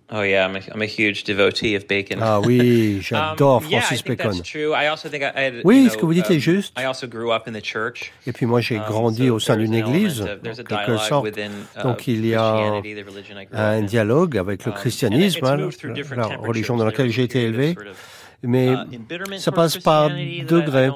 Oh 0.09 0.21
yeah, 0.21 0.45
I'm 0.45 0.55
a, 0.55 0.59
I'm 0.73 0.81
a 0.81 0.85
huge 0.85 1.25
devotee 1.25 1.75
of 1.75 1.85
bacon. 1.85 2.19
Ah 2.21 2.39
oui, 2.39 2.99
j'adore 3.01 3.57
um, 3.57 3.63
Francis 3.63 4.01
yeah, 4.05 4.15
Bacon. 4.15 4.41
oui, 5.65 5.89
ce 5.91 5.97
que 5.97 6.05
vous 6.05 6.13
dites 6.13 6.31
est 6.31 6.35
um, 6.35 6.39
juste. 6.39 6.79
I 6.79 6.85
also 6.85 7.07
grew 7.07 7.33
up 7.33 7.45
in 7.45 7.51
the 7.51 7.61
church. 7.61 8.13
Et 8.25 8.31
puis 8.31 8.45
moi, 8.45 8.61
j'ai 8.61 8.77
um, 8.77 8.85
grandi 8.85 9.23
um, 9.23 9.27
so 9.27 9.35
au 9.35 9.39
sein 9.39 9.57
d'une 9.57 9.73
église, 9.73 10.21
en 10.21 10.63
quelque 10.63 10.97
sorte. 10.97 11.25
Within, 11.25 11.51
uh, 11.75 11.83
Donc 11.83 12.07
il 12.07 12.25
y 12.25 12.35
a 12.35 12.81
un 13.51 13.81
dialogue 13.81 14.37
avec 14.37 14.65
le 14.65 14.71
christianisme, 14.71 15.43
hein, 15.43 15.57
la 16.15 16.37
religion 16.37 16.77
dans 16.77 16.85
laquelle 16.85 17.09
j'ai 17.09 17.23
été 17.23 17.43
élevé 17.43 17.75
mais 18.43 18.69
uh, 18.69 19.39
ça 19.39 19.51
passe 19.51 19.77
par 19.77 20.09
degrés. 20.09 20.91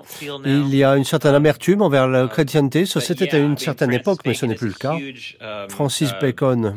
Il 0.46 0.76
y 0.76 0.84
a 0.84 0.96
une 0.96 1.04
certaine 1.04 1.34
amertume 1.34 1.82
envers 1.82 2.08
la 2.08 2.28
chrétienté. 2.28 2.86
Ça, 2.86 3.02
c'était 3.02 3.34
à 3.34 3.39
une 3.39 3.58
certaine 3.58 3.94
époque, 3.94 4.20
mais 4.26 4.34
ce 4.34 4.46
n'est 4.46 4.56
plus 4.56 4.68
le 4.68 4.74
cas. 4.74 4.94
Um, 4.94 5.70
Francis 5.70 6.12
uh, 6.12 6.14
Bacon 6.22 6.76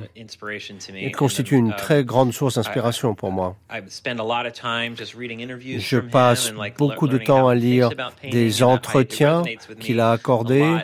constitue 1.17 1.57
une 1.57 1.75
très 1.75 2.05
grande 2.05 2.33
source 2.33 2.55
d'inspiration 2.55 3.15
pour 3.15 3.31
moi. 3.31 3.57
Je 5.79 5.99
passe 5.99 6.53
beaucoup 6.79 7.09
de 7.09 7.19
temps 7.19 7.49
à 7.49 7.55
lire 7.55 7.91
des 8.31 8.62
entretiens 8.62 9.43
qu'il 9.81 10.01
a 10.01 10.12
accordés 10.12 10.77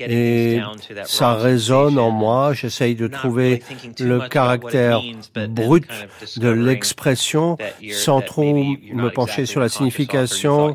et 0.00 0.60
ça 1.04 1.34
résonne 1.34 1.98
en 1.98 2.10
moi. 2.10 2.52
J'essaye 2.52 2.94
de 2.94 3.06
trouver 3.06 3.62
le 3.98 4.28
caractère 4.28 5.00
brut 5.48 5.88
de 6.36 6.48
l'expression 6.48 7.56
sans 7.92 8.20
trop 8.20 8.54
me 8.54 9.05
pencher 9.10 9.46
sur 9.46 9.60
la 9.60 9.68
signification 9.68 10.74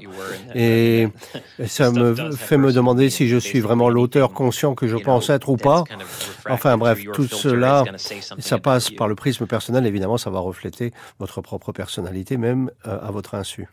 et 0.55 1.07
ça 1.67 1.91
me 1.91 2.31
fait 2.31 2.57
me 2.57 2.71
demander 2.71 3.09
si 3.09 3.27
je 3.27 3.37
suis 3.37 3.59
vraiment 3.59 3.89
l'auteur 3.89 4.33
conscient 4.33 4.75
que 4.75 4.87
je 4.87 4.97
pense 4.97 5.29
être 5.29 5.49
ou 5.49 5.57
pas. 5.57 5.83
Enfin 6.49 6.77
bref, 6.77 6.99
tout 7.13 7.27
cela, 7.27 7.83
ça 8.39 8.57
passe 8.57 8.89
par 8.89 9.07
le 9.07 9.15
prisme 9.15 9.45
personnel. 9.45 9.85
Évidemment, 9.85 10.17
ça 10.17 10.29
va 10.29 10.39
refléter 10.39 10.91
votre 11.19 11.41
propre 11.41 11.71
personnalité, 11.71 12.37
même 12.37 12.71
euh, 12.87 12.99
à 13.01 13.11
votre 13.11 13.35
insu. 13.35 13.67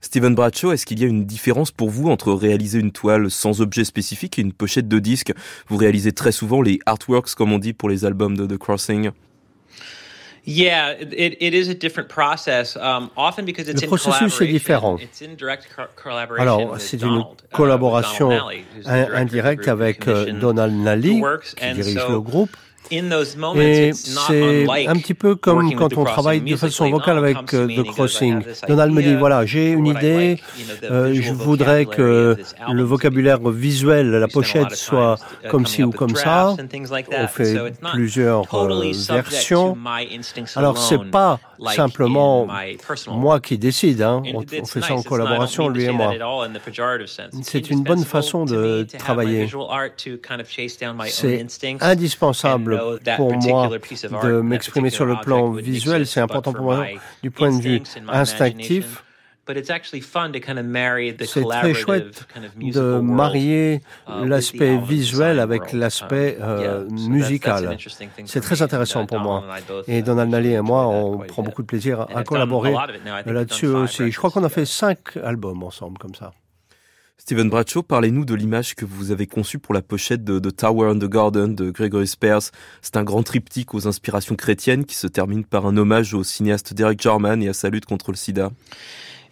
Steven 0.00 0.34
Bradshaw, 0.34 0.72
est-ce 0.72 0.86
qu'il 0.86 1.00
y 1.00 1.04
a 1.04 1.08
une 1.08 1.24
différence 1.24 1.72
pour 1.72 1.90
vous 1.90 2.08
entre 2.08 2.32
réaliser 2.32 2.78
une 2.78 2.92
toile 2.92 3.30
sans 3.30 3.60
objet 3.60 3.84
spécifique 3.84 4.38
et 4.38 4.42
une 4.42 4.52
pochette 4.52 4.86
de 4.86 4.98
disque? 5.00 5.32
Vous 5.68 5.76
réalisez 5.76 6.12
très 6.12 6.30
souvent 6.30 6.62
les 6.62 6.78
artworks, 6.86 7.34
comme 7.34 7.52
on 7.52 7.58
dit 7.58 7.72
pour 7.72 7.88
les 7.88 8.04
albums 8.04 8.36
de 8.36 8.46
The 8.46 8.58
Crossing. 8.58 9.10
Yeah, 10.50 10.92
it, 10.92 11.36
it 11.40 11.52
is 11.52 11.68
a 11.68 11.74
different 11.74 12.08
process, 12.08 12.74
um, 12.76 13.10
often 13.18 13.44
because 13.44 13.68
it's 13.68 13.82
Le 13.82 13.86
processus 13.86 14.40
est 14.40 14.46
différent. 14.46 14.96
Alors, 16.38 16.80
c'est 16.80 17.02
une 17.02 17.18
uh, 17.18 17.24
collaboration 17.52 18.30
indirecte 18.86 19.68
avec 19.68 20.08
euh, 20.08 20.32
Donald 20.32 20.72
Nally, 20.72 21.20
qui 21.54 21.72
dirige 21.74 22.08
le 22.08 22.20
groupe. 22.20 22.56
Et 22.90 23.92
c'est 23.92 24.66
un 24.88 24.96
petit 24.96 25.14
peu 25.14 25.34
comme 25.34 25.74
quand 25.74 25.96
on 25.96 26.04
travaille 26.04 26.40
de 26.40 26.56
façon 26.56 26.90
vocale 26.90 27.18
avec 27.18 27.54
euh, 27.54 27.66
The 27.66 27.84
Crossing. 27.84 28.42
Donald 28.68 28.92
me 28.92 29.02
dit, 29.02 29.14
voilà, 29.14 29.46
j'ai 29.46 29.70
une 29.70 29.86
idée, 29.86 30.38
euh, 30.84 31.14
je 31.14 31.32
voudrais 31.32 31.86
que 31.86 32.36
le 32.70 32.82
vocabulaire 32.82 33.40
visuel, 33.50 34.10
la 34.10 34.28
pochette 34.28 34.74
soit 34.74 35.16
uh, 35.44 35.48
comme 35.48 35.66
ci 35.66 35.82
ou 35.82 35.90
comme 35.90 36.16
ça. 36.16 36.54
On 37.12 37.28
fait 37.28 37.56
plusieurs 37.92 38.54
euh, 38.54 38.92
versions. 39.08 39.76
Alors 40.56 40.78
c'est 40.78 41.10
pas 41.10 41.40
simplement 41.74 42.46
moi 43.08 43.40
qui 43.40 43.58
décide, 43.58 44.02
hein. 44.02 44.22
on, 44.34 44.42
fait 44.42 44.80
ça 44.80 44.94
en 44.94 45.02
collaboration, 45.02 45.68
lui 45.68 45.84
et 45.84 45.90
moi. 45.90 46.14
C'est 47.42 47.70
une 47.70 47.82
bonne 47.82 48.04
façon 48.04 48.44
de 48.44 48.86
travailler. 48.98 49.48
C'est 51.08 51.44
indispensable 51.80 52.80
pour 53.16 53.34
moi 53.34 53.68
de 54.22 54.40
m'exprimer 54.40 54.90
sur 54.90 55.06
le 55.06 55.16
plan 55.20 55.50
visuel. 55.52 56.06
C'est 56.06 56.20
important 56.20 56.52
pour 56.52 56.64
moi 56.64 56.86
du 57.22 57.30
point 57.30 57.56
de 57.56 57.62
vue 57.62 57.82
instinctif. 58.08 59.04
C'est 61.24 61.44
très 61.44 61.74
chouette 61.74 62.26
de 62.58 63.00
marier 63.00 63.80
uh, 64.08 64.26
l'aspect 64.26 64.78
visuel 64.78 65.40
avec 65.40 65.72
l'aspect 65.72 66.36
uh, 66.38 66.42
euh, 66.42 66.88
musical. 66.90 67.76
C'est 68.26 68.40
très 68.40 68.62
intéressant 68.62 69.06
pour 69.06 69.20
moi. 69.20 69.44
Et 69.86 70.02
Donald 70.02 70.30
Nally 70.30 70.52
et 70.52 70.60
moi, 70.60 70.86
on 70.86 71.18
prend 71.18 71.42
beaucoup 71.42 71.62
de 71.62 71.66
plaisir 71.66 72.06
à 72.14 72.24
collaborer 72.24 72.74
là-dessus 73.26 73.66
aussi. 73.66 74.10
Je 74.10 74.16
crois 74.16 74.30
qu'on 74.30 74.44
a 74.44 74.48
fait 74.48 74.66
cinq 74.66 75.16
albums 75.16 75.62
ensemble 75.62 75.98
comme 75.98 76.14
ça. 76.14 76.32
Steven 77.28 77.50
Bradshaw, 77.50 77.82
parlez-nous 77.82 78.24
de 78.24 78.34
l'image 78.34 78.74
que 78.74 78.86
vous 78.86 79.10
avez 79.10 79.26
conçue 79.26 79.58
pour 79.58 79.74
la 79.74 79.82
pochette 79.82 80.24
de, 80.24 80.38
The 80.38 80.56
Tower 80.56 80.88
and 80.88 80.98
the 80.98 81.10
Garden 81.10 81.54
de 81.54 81.70
Gregory 81.70 82.06
Spears. 82.06 82.52
C'est 82.80 82.96
un 82.96 83.04
grand 83.04 83.22
triptyque 83.22 83.74
aux 83.74 83.86
inspirations 83.86 84.34
chrétiennes 84.34 84.86
qui 84.86 84.94
se 84.94 85.06
termine 85.06 85.44
par 85.44 85.66
un 85.66 85.76
hommage 85.76 86.14
au 86.14 86.24
cinéaste 86.24 86.72
Derek 86.72 87.02
Jarman 87.02 87.42
et 87.42 87.48
à 87.48 87.52
sa 87.52 87.68
lutte 87.68 87.84
contre 87.84 88.12
le 88.12 88.16
sida. 88.16 88.50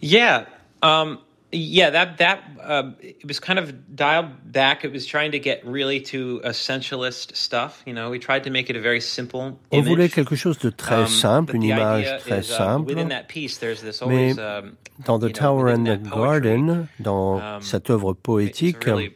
Yeah, 0.01 0.45
um, 0.81 1.19
yeah, 1.51 1.89
that 1.91 2.17
that 2.17 2.43
uh, 2.61 2.91
it 2.99 3.25
was 3.25 3.39
kind 3.39 3.57
of 3.57 3.95
dialed 3.95 4.51
back. 4.51 4.83
It 4.83 4.91
was 4.91 5.05
trying 5.05 5.31
to 5.31 5.39
get 5.39 5.65
really 5.65 6.01
to 6.11 6.41
essentialist 6.43 7.35
stuff. 7.35 7.81
You 7.85 7.93
know, 7.93 8.09
we 8.09 8.19
tried 8.19 8.43
to 8.43 8.49
make 8.49 8.69
it 8.69 8.75
a 8.75 8.81
very 8.81 9.01
simple. 9.01 9.59
On 9.71 9.81
voulait 9.81 10.09
quelque 10.09 10.35
chose 10.35 10.57
de 10.59 10.69
très 10.69 11.03
um, 11.03 11.07
simple, 11.07 11.55
une 11.55 11.63
image 11.63 12.05
très 12.21 12.39
is, 12.39 12.51
uh, 12.51 12.57
simple. 12.57 12.93
Within 12.93 13.09
that 13.09 13.27
piece, 13.27 13.57
there's 13.59 13.81
this 13.81 14.01
always, 14.01 14.35
Mais 14.35 14.39
um, 14.39 14.77
dans 15.05 15.19
The 15.19 15.31
Tower 15.31 15.69
and 15.69 15.85
the 15.85 15.97
Garden, 15.97 16.87
dans 16.99 17.39
um, 17.39 17.61
cette 17.61 17.89
œuvre 17.89 18.13
poétique. 18.13 18.83
Really 18.83 19.13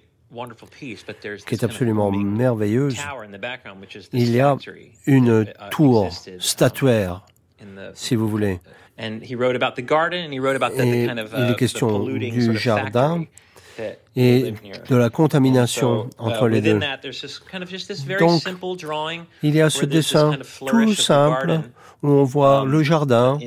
qui 1.46 1.56
est 1.56 1.64
absolument 1.64 2.12
merveilleuse, 2.12 2.98
il 4.14 4.32
y 4.32 4.40
a 4.40 4.58
une 5.06 5.42
uh, 5.42 5.46
tour 5.72 6.10
statuaire, 6.40 7.26
si 7.94 8.16
vous 8.16 8.30
voulez, 8.30 8.60
And 8.98 9.22
he 9.24 9.36
wrote 9.36 9.56
about 9.56 9.76
the 9.76 9.82
garden 9.82 10.24
and 10.24 10.34
he 10.34 10.40
wrote 10.40 10.56
about 10.56 10.76
the, 10.76 10.84
the 10.84 11.08
kind 11.08 11.20
of, 11.20 11.34
uh, 11.34 11.46
il 11.46 11.52
est 11.52 11.56
question 11.56 12.00
du 12.06 12.58
jardin 12.58 13.26
et 14.16 14.54
de 14.90 14.96
la 14.96 15.10
contamination 15.10 16.06
uh, 16.06 16.10
entre 16.20 16.48
les 16.48 16.62
deux. 16.62 16.80
Donc, 18.20 18.44
il 19.44 19.56
y 19.56 19.62
a 19.62 19.70
ce 19.70 19.86
dessin 19.86 20.38
tout 20.68 20.94
simple 20.94 21.62
où 22.04 22.10
on 22.10 22.24
voit 22.24 22.62
um, 22.62 22.72
le 22.72 22.82
jardin 22.82 23.38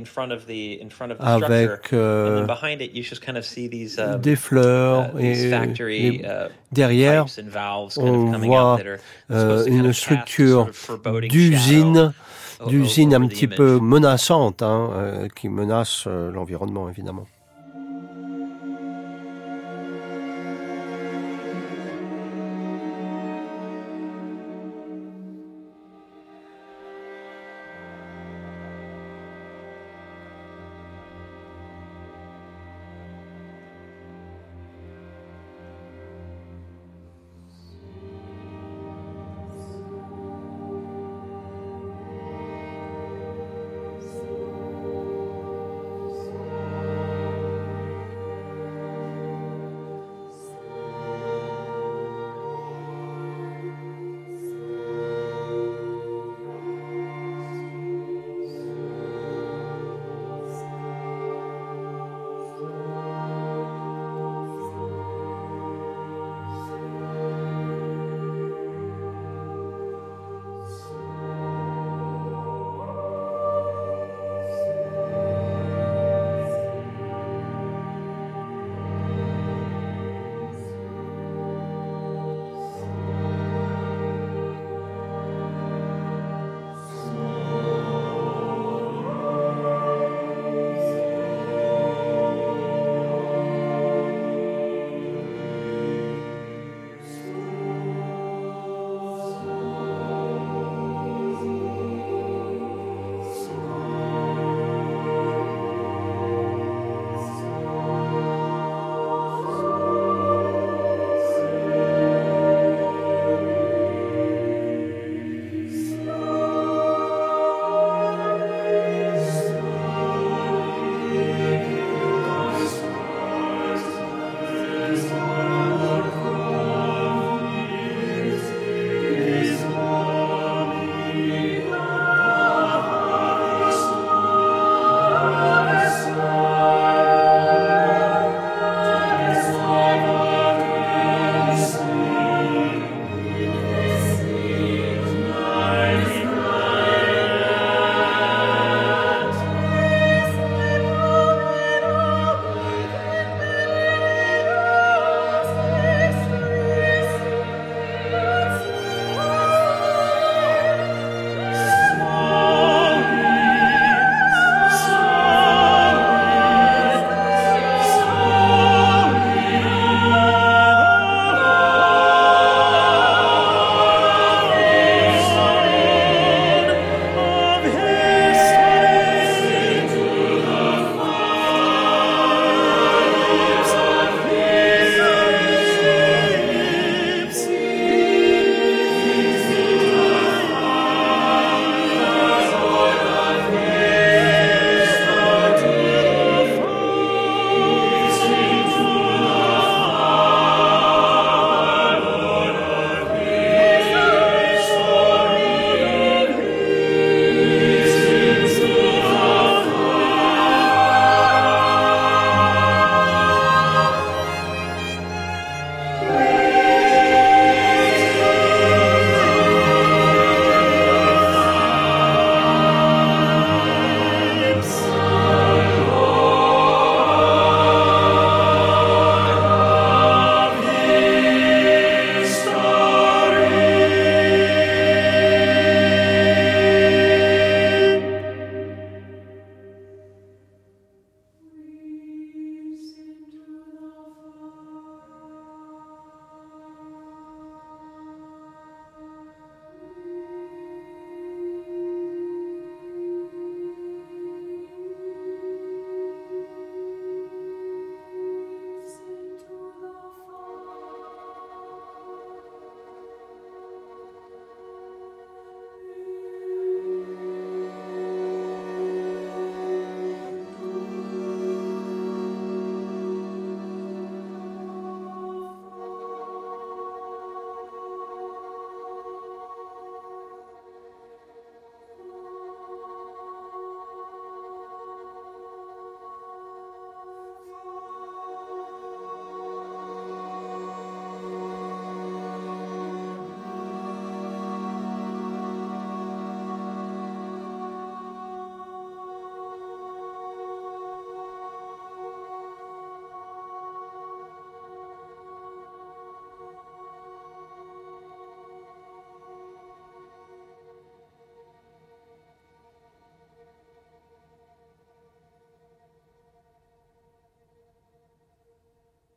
avec 1.18 1.92
euh, 1.92 2.46
uh, 2.46 4.18
des 4.20 4.36
fleurs 4.36 5.10
et, 5.18 5.50
et 5.90 6.22
derrière. 6.70 7.26
on 7.96 8.38
voit 8.38 8.78
euh, 9.32 9.64
une 9.66 9.92
structure 9.92 10.70
d'usine 11.28 12.12
d'usines 12.66 13.14
un 13.14 13.26
petit 13.26 13.48
peu 13.48 13.78
menaçantes, 13.80 14.62
hein, 14.62 14.90
euh, 14.92 15.28
qui 15.28 15.48
menacent 15.48 16.04
euh, 16.06 16.30
l'environnement 16.30 16.88
évidemment. 16.88 17.26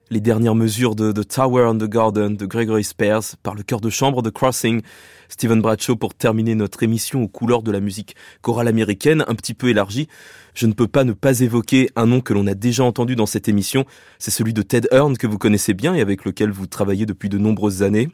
Les 0.09 0.19
dernières 0.21 0.55
mesures 0.55 0.95
de 0.95 1.11
The 1.11 1.27
Tower 1.27 1.63
on 1.63 1.77
the 1.77 1.89
Garden 1.89 2.35
de 2.35 2.45
Gregory 2.45 2.83
Spears 2.83 3.35
par 3.43 3.55
le 3.55 3.63
chœur 3.63 3.81
de 3.81 3.89
chambre 3.89 4.21
de 4.21 4.29
Crossing. 4.29 4.81
Stephen 5.29 5.61
Bradshaw 5.61 5.95
pour 5.95 6.13
terminer 6.13 6.55
notre 6.55 6.83
émission 6.83 7.23
aux 7.23 7.27
couleurs 7.27 7.61
de 7.61 7.71
la 7.71 7.79
musique 7.79 8.15
chorale 8.41 8.67
américaine 8.67 9.25
un 9.27 9.35
petit 9.35 9.53
peu 9.53 9.69
élargie. 9.69 10.07
Je 10.53 10.65
ne 10.65 10.73
peux 10.73 10.87
pas 10.87 11.03
ne 11.03 11.13
pas 11.13 11.41
évoquer 11.41 11.89
un 11.95 12.05
nom 12.05 12.21
que 12.21 12.33
l'on 12.33 12.47
a 12.47 12.53
déjà 12.53 12.83
entendu 12.83 13.15
dans 13.15 13.25
cette 13.25 13.49
émission. 13.49 13.85
C'est 14.19 14.31
celui 14.31 14.53
de 14.53 14.61
Ted 14.61 14.87
Hearn 14.91 15.17
que 15.17 15.27
vous 15.27 15.37
connaissez 15.37 15.73
bien 15.73 15.93
et 15.93 16.01
avec 16.01 16.23
lequel 16.23 16.51
vous 16.51 16.67
travaillez 16.67 17.05
depuis 17.05 17.29
de 17.29 17.37
nombreuses 17.37 17.83
années. 17.83 18.09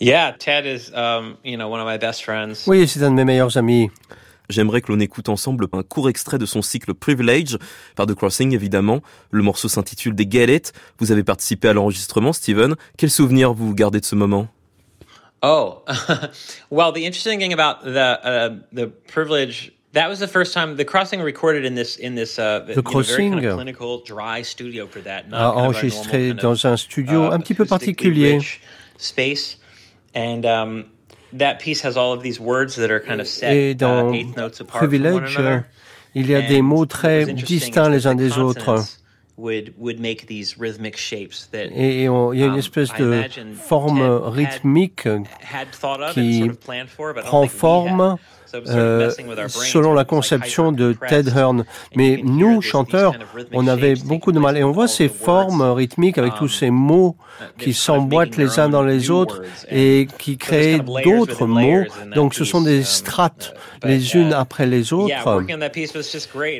Yeah, 0.00 0.32
Ted 0.38 0.66
is, 0.66 0.90
um, 0.94 1.36
you 1.44 1.56
know, 1.56 1.68
one 1.68 1.80
of 1.80 1.86
my 1.86 1.98
best 1.98 2.22
friends. 2.22 2.66
Oui, 2.66 2.86
c'est 2.86 3.02
un 3.02 3.10
de 3.10 3.16
mes 3.16 3.24
meilleurs 3.24 3.56
amis. 3.56 3.90
J'aimerais 4.50 4.80
que 4.80 4.92
l'on 4.92 5.00
écoute 5.00 5.28
ensemble 5.28 5.66
un 5.72 5.82
court 5.82 6.08
extrait 6.08 6.38
de 6.38 6.46
son 6.46 6.62
cycle 6.62 6.94
Privilege, 6.94 7.58
par 7.96 8.06
The 8.06 8.14
Crossing 8.14 8.52
évidemment. 8.52 9.00
Le 9.30 9.42
morceau 9.42 9.68
s'intitule 9.68 10.14
Des 10.14 10.28
Get 10.30 10.54
It. 10.54 10.72
Vous 10.98 11.12
avez 11.12 11.24
participé 11.24 11.68
à 11.68 11.72
l'enregistrement, 11.72 12.32
Steven. 12.32 12.74
Quel 12.96 13.10
souvenir 13.10 13.54
vous 13.54 13.74
gardez 13.74 14.00
de 14.00 14.04
ce 14.04 14.14
moment? 14.14 14.48
Oh, 15.42 15.82
well, 16.70 16.92
the 16.92 17.04
interesting 17.04 17.38
thing 17.38 17.52
about 17.52 17.84
the 17.84 18.18
uh, 18.24 18.50
the 18.72 18.86
Privilege 19.12 19.72
That 19.94 20.08
was 20.08 20.18
the 20.18 20.26
first 20.26 20.52
time 20.52 20.76
the 20.76 20.84
crossing 20.84 21.22
recorded 21.22 21.64
in 21.64 21.76
this 21.76 21.96
in 21.96 22.16
this 22.16 22.36
uh, 22.36 22.66
the 22.66 22.82
crossing 22.82 23.30
know, 23.30 23.36
very 23.36 23.46
kind 23.46 23.46
of 23.46 23.54
clinical 23.54 24.02
dry 24.04 24.42
studio 24.42 24.88
for 24.88 25.00
that. 25.02 25.26
A 25.30 25.52
enregistré 25.52 26.34
dans 26.34 26.66
un 26.66 26.76
studio 26.76 27.30
uh, 27.30 27.32
un 27.32 27.38
petit 27.38 27.54
peu 27.54 27.64
particulier. 27.64 28.40
Space 31.34 31.40
and 31.40 31.40
that 31.40 31.58
piece 31.60 31.82
has 31.82 31.96
all 31.96 32.12
of 32.12 32.22
these 32.22 32.40
words 32.40 32.76
that 32.76 32.90
are 32.90 33.00
kind 33.00 33.20
of 33.20 33.26
set 33.26 33.52
Et 33.52 33.74
dans 33.74 34.12
eighth 34.12 34.36
notes 34.36 34.60
apart 34.60 34.78
Privilege, 34.78 35.38
il 36.14 36.30
y 36.30 36.34
a 36.34 36.42
des 36.42 36.62
mots 36.62 36.86
très 36.86 37.26
distincts 37.26 37.90
les 37.90 38.06
uns 38.06 38.14
des 38.14 38.38
autres. 38.38 38.98
Would, 39.36 39.74
would 39.78 39.98
make 39.98 40.28
these 40.28 40.56
rhythmic 40.56 40.96
shapes 40.96 41.46
that, 41.50 41.72
Et 41.72 42.08
on, 42.08 42.32
il 42.32 42.38
y 42.38 42.42
a 42.44 42.46
une 42.46 42.52
um, 42.52 42.58
espèce 42.58 42.94
de 42.96 43.24
forme 43.52 44.00
rythmique 44.00 45.08
qui 46.12 46.48
prend 47.24 47.48
forme 47.48 48.16
euh, 48.68 49.10
selon 49.48 49.94
la 49.94 50.04
conception 50.04 50.72
de 50.72 50.94
Ted 51.08 51.30
Hearn. 51.34 51.64
Mais 51.96 52.20
nous, 52.24 52.60
chanteurs, 52.62 53.14
on 53.52 53.66
avait 53.66 53.94
beaucoup 53.94 54.32
de 54.32 54.38
mal. 54.38 54.56
Et 54.56 54.64
on 54.64 54.72
voit 54.72 54.88
ces 54.88 55.08
formes 55.08 55.62
rythmiques 55.62 56.18
avec 56.18 56.34
tous 56.34 56.48
ces 56.48 56.70
mots 56.70 57.16
qui 57.58 57.72
s'emboîtent 57.72 58.36
les 58.36 58.58
uns 58.58 58.68
dans 58.68 58.82
les 58.82 59.10
autres 59.10 59.42
et 59.70 60.08
qui 60.18 60.36
créent 60.36 60.78
d'autres 60.78 61.46
mots. 61.46 61.84
Donc 62.14 62.34
ce 62.34 62.44
sont 62.44 62.60
des 62.60 62.82
strates 62.82 63.54
les 63.82 64.16
unes 64.16 64.32
après 64.32 64.66
les 64.66 64.92
autres. 64.92 65.14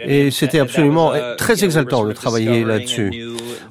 Et 0.07 0.31
c'était 0.31 0.61
absolument 0.61 1.13
très 1.37 1.65
exaltant 1.65 2.05
de 2.05 2.13
travailler 2.13 2.65
là-dessus. 2.65 3.25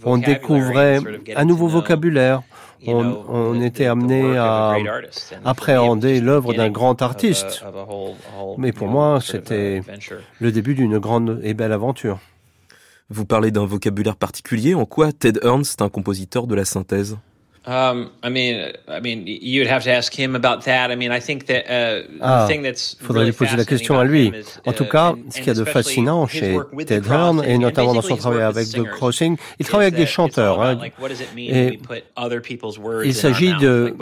On 0.04 0.18
découvrait 0.18 1.00
un 1.36 1.46
nouveau 1.46 1.68
vocabulaire 1.68 2.42
on, 2.88 3.62
était 3.62 3.86
amené 3.86 4.38
à 4.38 4.76
appréhender 5.46 6.22
l'œuvre 6.22 6.54
d'un 6.54 6.70
grand 6.70 7.02
artiste. 7.02 7.64
Mais 8.58 8.72
pour 8.72 8.88
moi, 8.88 9.20
c'était 9.22 9.82
le 10.40 10.52
début 10.52 10.76
d'une 10.76 10.98
grande 11.00 11.40
et 11.44 11.54
belle 11.54 11.72
aventure. 11.72 12.20
Vous 13.10 13.26
parlez 13.26 13.52
d'un 13.52 13.66
vocabulaire 13.66 14.16
particulier. 14.16 14.74
En 14.76 14.86
quoi 14.86 15.12
Ted 15.12 15.40
Ernst, 15.44 15.82
un 15.82 15.90
compositeur 15.90 16.48
de 16.48 16.56
la 16.56 16.66
synthèse? 16.66 17.18
Um, 17.66 18.12
I 18.22 18.30
mean, 18.30 18.74
I 18.90 19.00
mean, 19.00 19.24
you'd 19.26 19.68
have 19.68 19.84
to 19.84 19.92
ask 19.92 20.14
him 20.14 20.36
about 20.36 20.66
that. 20.66 20.92
I 20.92 20.96
mean, 20.96 21.14
I 21.14 21.22
think 21.22 21.46
that 21.46 21.64
uh, 21.70 22.04
ah, 22.20 22.42
the 22.42 22.48
thing 22.54 22.62
that's 22.62 22.98
faudrait 23.00 23.24
lui 23.24 23.32
poser 23.32 23.56
la 23.56 23.64
question 23.64 23.98
à 23.98 24.04
lui. 24.04 24.34
En 24.66 24.74
tout 24.74 24.84
uh, 24.84 24.90
cas, 24.90 25.14
ce 25.30 25.38
qu'il 25.38 25.48
y 25.48 25.50
a 25.50 25.54
de 25.54 25.64
fascinant 25.64 26.28
chez 26.28 26.58
Ted 26.86 27.08
Hearn 27.08 27.42
et 27.46 27.58
notamment 27.58 27.94
dans 27.94 28.02
son 28.02 28.18
travail 28.18 28.42
avec 28.42 28.68
The 28.68 28.84
Crossing, 28.84 29.38
il 29.60 29.66
travaille 29.66 29.88
avec 29.88 29.98
des 29.98 30.06
chanteurs. 30.06 30.62
Hein, 30.62 30.78
et 31.38 31.80
il 33.06 33.14
s'agit 33.14 33.54
de 33.56 33.96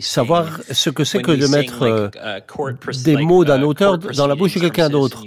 savoir 0.00 0.60
ce 0.68 0.90
que 0.90 1.04
c'est 1.04 1.22
que 1.22 1.30
de 1.30 1.46
mettre 1.46 2.10
uh, 2.12 3.02
des 3.04 3.16
mots 3.18 3.44
d'un 3.44 3.60
uh, 3.60 3.64
auteur 3.64 3.98
dans 3.98 4.26
la 4.26 4.34
bouche 4.34 4.54
de 4.54 4.60
quelqu'un 4.60 4.88
d'autre. 4.88 5.22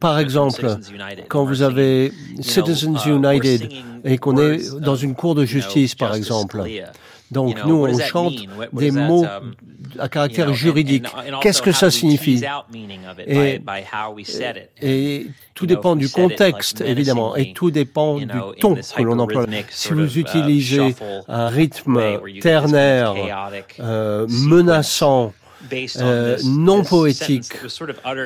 Par 0.00 0.18
exemple, 0.18 0.76
quand 1.28 1.44
vous 1.44 1.62
avez 1.62 2.12
Citizens 2.40 2.98
United 3.06 3.72
et 4.04 4.18
qu'on 4.18 4.36
est 4.38 4.74
dans 4.80 4.96
une 4.96 5.14
cour 5.14 5.34
de 5.34 5.44
justice, 5.44 5.94
par 5.94 6.14
exemple. 6.14 6.62
Donc 7.30 7.64
nous, 7.64 7.86
on 7.86 7.98
chante 7.98 8.34
des 8.72 8.90
mots 8.90 9.24
um, 9.24 9.54
à 9.98 10.08
caractère 10.08 10.52
juridique. 10.52 11.06
Qu'est-ce 11.40 11.62
que 11.62 11.72
ça 11.72 11.90
signifie? 11.90 12.42
et, 13.26 13.60
et, 14.82 15.26
tout 15.54 15.66
dépend 15.66 15.94
du 15.94 16.08
contexte, 16.08 16.80
évidemment, 16.80 17.36
et 17.36 17.52
tout 17.52 17.70
dépend 17.70 18.18
du 18.18 18.26
ton 18.60 18.74
que 18.74 19.02
l'on 19.02 19.18
emploie. 19.18 19.46
Si 19.70 19.92
vous 19.92 20.16
uh, 20.16 20.20
utilisez 20.20 20.94
un 21.28 21.48
rythme 21.48 22.00
ternaire, 22.40 23.14
euh, 23.78 24.26
menaçant, 24.28 25.32
euh, 25.96 26.38
non 26.44 26.84
poétique. 26.84 27.52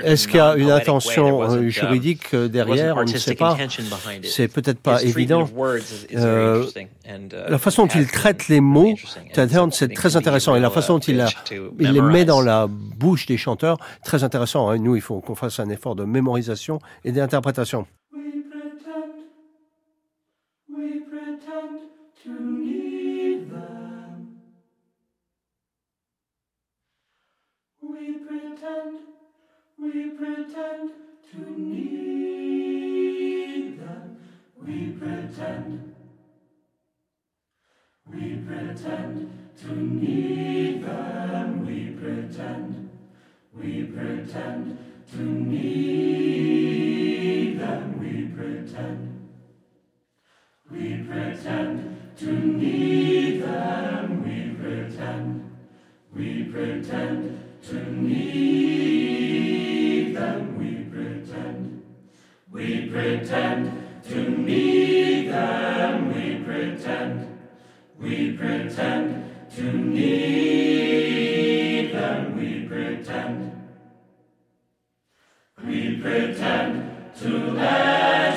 Est-ce 0.04 0.26
qu'il 0.26 0.36
y 0.36 0.40
a 0.40 0.56
une 0.56 0.70
intention 0.70 1.42
euh, 1.42 1.68
juridique 1.68 2.34
euh, 2.34 2.48
derrière? 2.48 2.96
On 2.96 3.02
ne 3.04 3.06
sait 3.08 3.34
pas. 3.34 3.56
C'est 4.22 4.48
peut-être 4.48 4.80
pas 4.80 5.02
évident. 5.02 5.48
Euh, 6.14 6.66
la 7.48 7.58
façon 7.58 7.86
dont 7.86 7.92
il 7.94 8.06
traite 8.06 8.48
les 8.48 8.60
mots, 8.60 8.94
c'est 9.70 9.94
très 9.94 10.16
intéressant. 10.16 10.56
Et 10.56 10.60
la 10.60 10.70
façon 10.70 10.94
dont 10.94 11.00
il, 11.00 11.24
il 11.80 11.92
les 11.92 12.00
met 12.00 12.24
dans 12.24 12.40
la 12.40 12.66
bouche 12.68 13.26
des 13.26 13.36
chanteurs, 13.36 13.78
très 14.04 14.24
intéressant. 14.24 14.70
Hein. 14.70 14.78
Nous, 14.78 14.96
il 14.96 15.02
faut 15.02 15.20
qu'on 15.20 15.34
fasse 15.34 15.60
un 15.60 15.68
effort 15.68 15.94
de 15.94 16.04
mémorisation 16.04 16.78
et 17.04 17.12
d'interprétation. 17.12 17.86
We 28.04 28.12
pretend 28.12 28.98
we 29.78 30.10
pretend 30.10 30.90
to 31.30 31.38
need 31.58 32.50
them. 33.80 34.18
We 34.62 34.90
pretend. 34.92 35.94
We 38.12 38.36
pretend 38.46 39.30
to 39.62 39.74
need 39.74 40.84
them. 40.84 41.64
We 41.66 41.92
pretend. 41.98 42.90
We 43.54 43.84
pretend 43.84 44.78
to 45.12 45.22
need 45.22 46.38
them. 47.58 47.98
We 48.00 48.26
pretend. 48.36 49.30
We 50.70 51.04
pretend 51.08 51.96
to 52.18 52.32
need 52.32 53.42
them. 53.42 54.22
We 54.22 54.54
pretend. 54.62 55.56
We 56.14 56.44
pretend 56.44 57.43
to 57.68 57.76
need 57.92 59.24
them, 60.14 60.58
we 60.58 60.84
pretend. 60.84 61.82
We 62.50 62.88
pretend 62.90 64.02
to 64.04 64.28
need 64.28 65.30
them, 65.30 66.14
we 66.14 66.44
pretend. 66.44 67.38
We 67.98 68.36
pretend 68.36 69.30
to 69.56 69.62
need 69.72 70.74
them, 71.94 72.36
we 72.36 72.66
pretend. 72.68 73.52
We 75.64 75.96
pretend 76.02 77.14
to 77.20 77.56
educate 77.58 78.33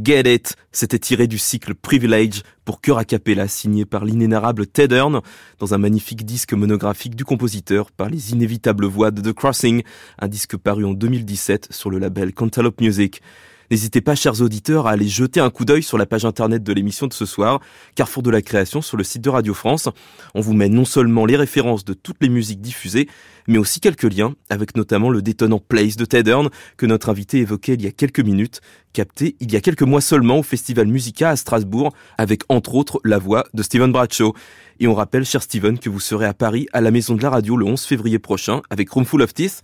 Get 0.00 0.32
It. 0.32 0.56
C'était 0.70 0.98
tiré 0.98 1.26
du 1.26 1.38
cycle 1.38 1.74
Privilege 1.74 2.42
pour 2.64 2.80
chœur 2.80 2.98
a 2.98 3.04
cappella 3.04 3.48
signé 3.48 3.84
par 3.84 4.04
l'inénarrable 4.04 4.66
Ted 4.66 4.94
Hearn 4.94 5.20
dans 5.58 5.74
un 5.74 5.78
magnifique 5.78 6.24
disque 6.24 6.52
monographique 6.52 7.16
du 7.16 7.24
compositeur 7.24 7.90
par 7.90 8.08
les 8.08 8.32
inévitables 8.32 8.86
voix 8.86 9.10
de 9.10 9.20
The 9.20 9.34
Crossing, 9.34 9.82
un 10.18 10.28
disque 10.28 10.56
paru 10.56 10.84
en 10.84 10.92
2017 10.92 11.68
sur 11.72 11.90
le 11.90 11.98
label 11.98 12.32
Cantaloupe 12.32 12.80
Music. 12.80 13.22
N'hésitez 13.70 14.00
pas, 14.00 14.14
chers 14.14 14.42
auditeurs, 14.42 14.86
à 14.86 14.90
aller 14.90 15.08
jeter 15.08 15.40
un 15.40 15.50
coup 15.50 15.64
d'œil 15.64 15.82
sur 15.82 15.98
la 15.98 16.06
page 16.06 16.24
internet 16.24 16.62
de 16.62 16.72
l'émission 16.72 17.06
de 17.06 17.12
ce 17.12 17.24
soir, 17.24 17.60
Carrefour 17.94 18.22
de 18.22 18.30
la 18.30 18.42
Création, 18.42 18.82
sur 18.82 18.96
le 18.96 19.04
site 19.04 19.22
de 19.22 19.30
Radio 19.30 19.54
France. 19.54 19.88
On 20.34 20.40
vous 20.40 20.52
met 20.52 20.68
non 20.68 20.84
seulement 20.84 21.24
les 21.24 21.36
références 21.36 21.84
de 21.84 21.94
toutes 21.94 22.18
les 22.20 22.28
musiques 22.28 22.60
diffusées, 22.60 23.08
mais 23.48 23.58
aussi 23.58 23.80
quelques 23.80 24.02
liens, 24.02 24.34
avec 24.50 24.76
notamment 24.76 25.10
le 25.10 25.22
détonnant 25.22 25.58
Place 25.58 25.96
de 25.96 26.04
Ted 26.04 26.32
que 26.76 26.86
notre 26.86 27.08
invité 27.08 27.38
évoquait 27.38 27.74
il 27.74 27.82
y 27.82 27.86
a 27.86 27.92
quelques 27.92 28.20
minutes, 28.20 28.60
capté 28.92 29.36
il 29.40 29.52
y 29.52 29.56
a 29.56 29.60
quelques 29.60 29.82
mois 29.82 30.00
seulement 30.00 30.38
au 30.38 30.42
Festival 30.42 30.86
Musica 30.86 31.30
à 31.30 31.36
Strasbourg, 31.36 31.92
avec 32.18 32.42
entre 32.48 32.74
autres 32.74 33.00
la 33.04 33.18
voix 33.18 33.44
de 33.54 33.62
Steven 33.62 33.90
Bradshaw. 33.90 34.34
Et 34.80 34.86
on 34.86 34.94
rappelle, 34.94 35.24
cher 35.24 35.42
Steven, 35.42 35.78
que 35.78 35.88
vous 35.88 36.00
serez 36.00 36.26
à 36.26 36.34
Paris 36.34 36.66
à 36.72 36.80
la 36.80 36.90
Maison 36.90 37.14
de 37.14 37.22
la 37.22 37.30
Radio 37.30 37.56
le 37.56 37.66
11 37.66 37.82
février 37.82 38.18
prochain 38.18 38.62
avec 38.70 38.90
Roomful 38.90 39.22
of 39.22 39.34
Teeth. 39.34 39.62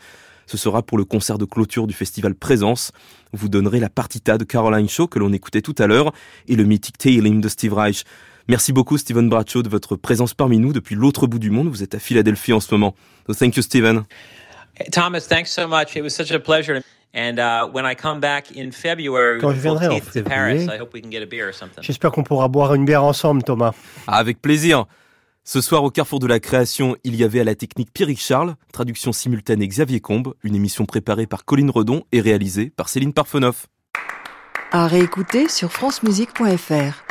Ce 0.48 0.56
sera 0.56 0.82
pour 0.82 0.96
le 0.96 1.04
concert 1.04 1.36
de 1.36 1.44
clôture 1.44 1.86
du 1.86 1.92
festival 1.92 2.34
Présence. 2.34 2.90
Vous 3.34 3.50
donnerez 3.50 3.80
la 3.80 3.90
partita 3.90 4.38
de 4.38 4.44
Caroline 4.44 4.88
Shaw 4.88 5.06
que 5.06 5.18
l'on 5.18 5.30
écoutait 5.34 5.60
tout 5.60 5.74
à 5.76 5.86
l'heure 5.86 6.10
et 6.48 6.56
le 6.56 6.64
mythique 6.64 6.96
Tailing 6.96 7.42
de 7.42 7.48
Steve 7.50 7.74
Reich. 7.74 8.04
Merci 8.48 8.72
beaucoup 8.72 8.96
Steven 8.96 9.28
Bradshaw 9.28 9.62
de 9.62 9.68
votre 9.68 9.94
présence 9.96 10.32
parmi 10.32 10.58
nous 10.58 10.72
depuis 10.72 10.94
l'autre 10.94 11.26
bout 11.26 11.38
du 11.38 11.50
monde. 11.50 11.68
Vous 11.68 11.82
êtes 11.82 11.94
à 11.94 11.98
Philadelphie 11.98 12.54
en 12.54 12.60
ce 12.60 12.74
moment. 12.74 12.94
thank 13.38 13.56
you 13.56 13.62
Steven. 13.62 14.04
Thomas, 14.90 15.20
thanks 15.28 15.50
so 15.50 15.68
much. 15.68 15.94
It 15.94 16.02
was 16.02 16.14
such 16.14 16.30
a 16.30 16.40
pleasure. 16.40 16.82
And 17.14 17.38
uh, 17.38 17.68
when 17.70 17.84
I 17.84 17.94
come 17.94 18.18
back 18.18 18.56
in 18.56 18.70
February, 18.70 19.40
quand 19.40 19.52
je 19.52 19.60
viendrai 19.60 19.88
en 19.88 20.00
février, 20.00 20.66
j'espère 21.82 22.10
qu'on 22.10 22.22
pourra 22.22 22.48
boire 22.48 22.74
une 22.74 22.86
bière 22.86 23.04
ensemble, 23.04 23.42
Thomas. 23.42 23.72
Avec 24.06 24.40
plaisir. 24.40 24.86
Ce 25.50 25.62
soir 25.62 25.82
au 25.82 25.90
Carrefour 25.90 26.18
de 26.18 26.26
la 26.26 26.40
Création, 26.40 26.94
il 27.04 27.16
y 27.16 27.24
avait 27.24 27.40
à 27.40 27.44
la 27.44 27.54
technique 27.54 27.90
Pierrick 27.90 28.20
Charles, 28.20 28.54
traduction 28.70 29.12
simultanée 29.12 29.66
Xavier 29.66 29.98
Combe, 29.98 30.34
une 30.42 30.54
émission 30.54 30.84
préparée 30.84 31.26
par 31.26 31.46
Colline 31.46 31.70
Redon 31.70 32.04
et 32.12 32.20
réalisée 32.20 32.68
par 32.68 32.90
Céline 32.90 33.14
Parfenoff. 33.14 33.66
À 34.72 34.86
réécouter 34.86 35.48
sur 35.48 35.72
francemusique.fr. 35.72 37.02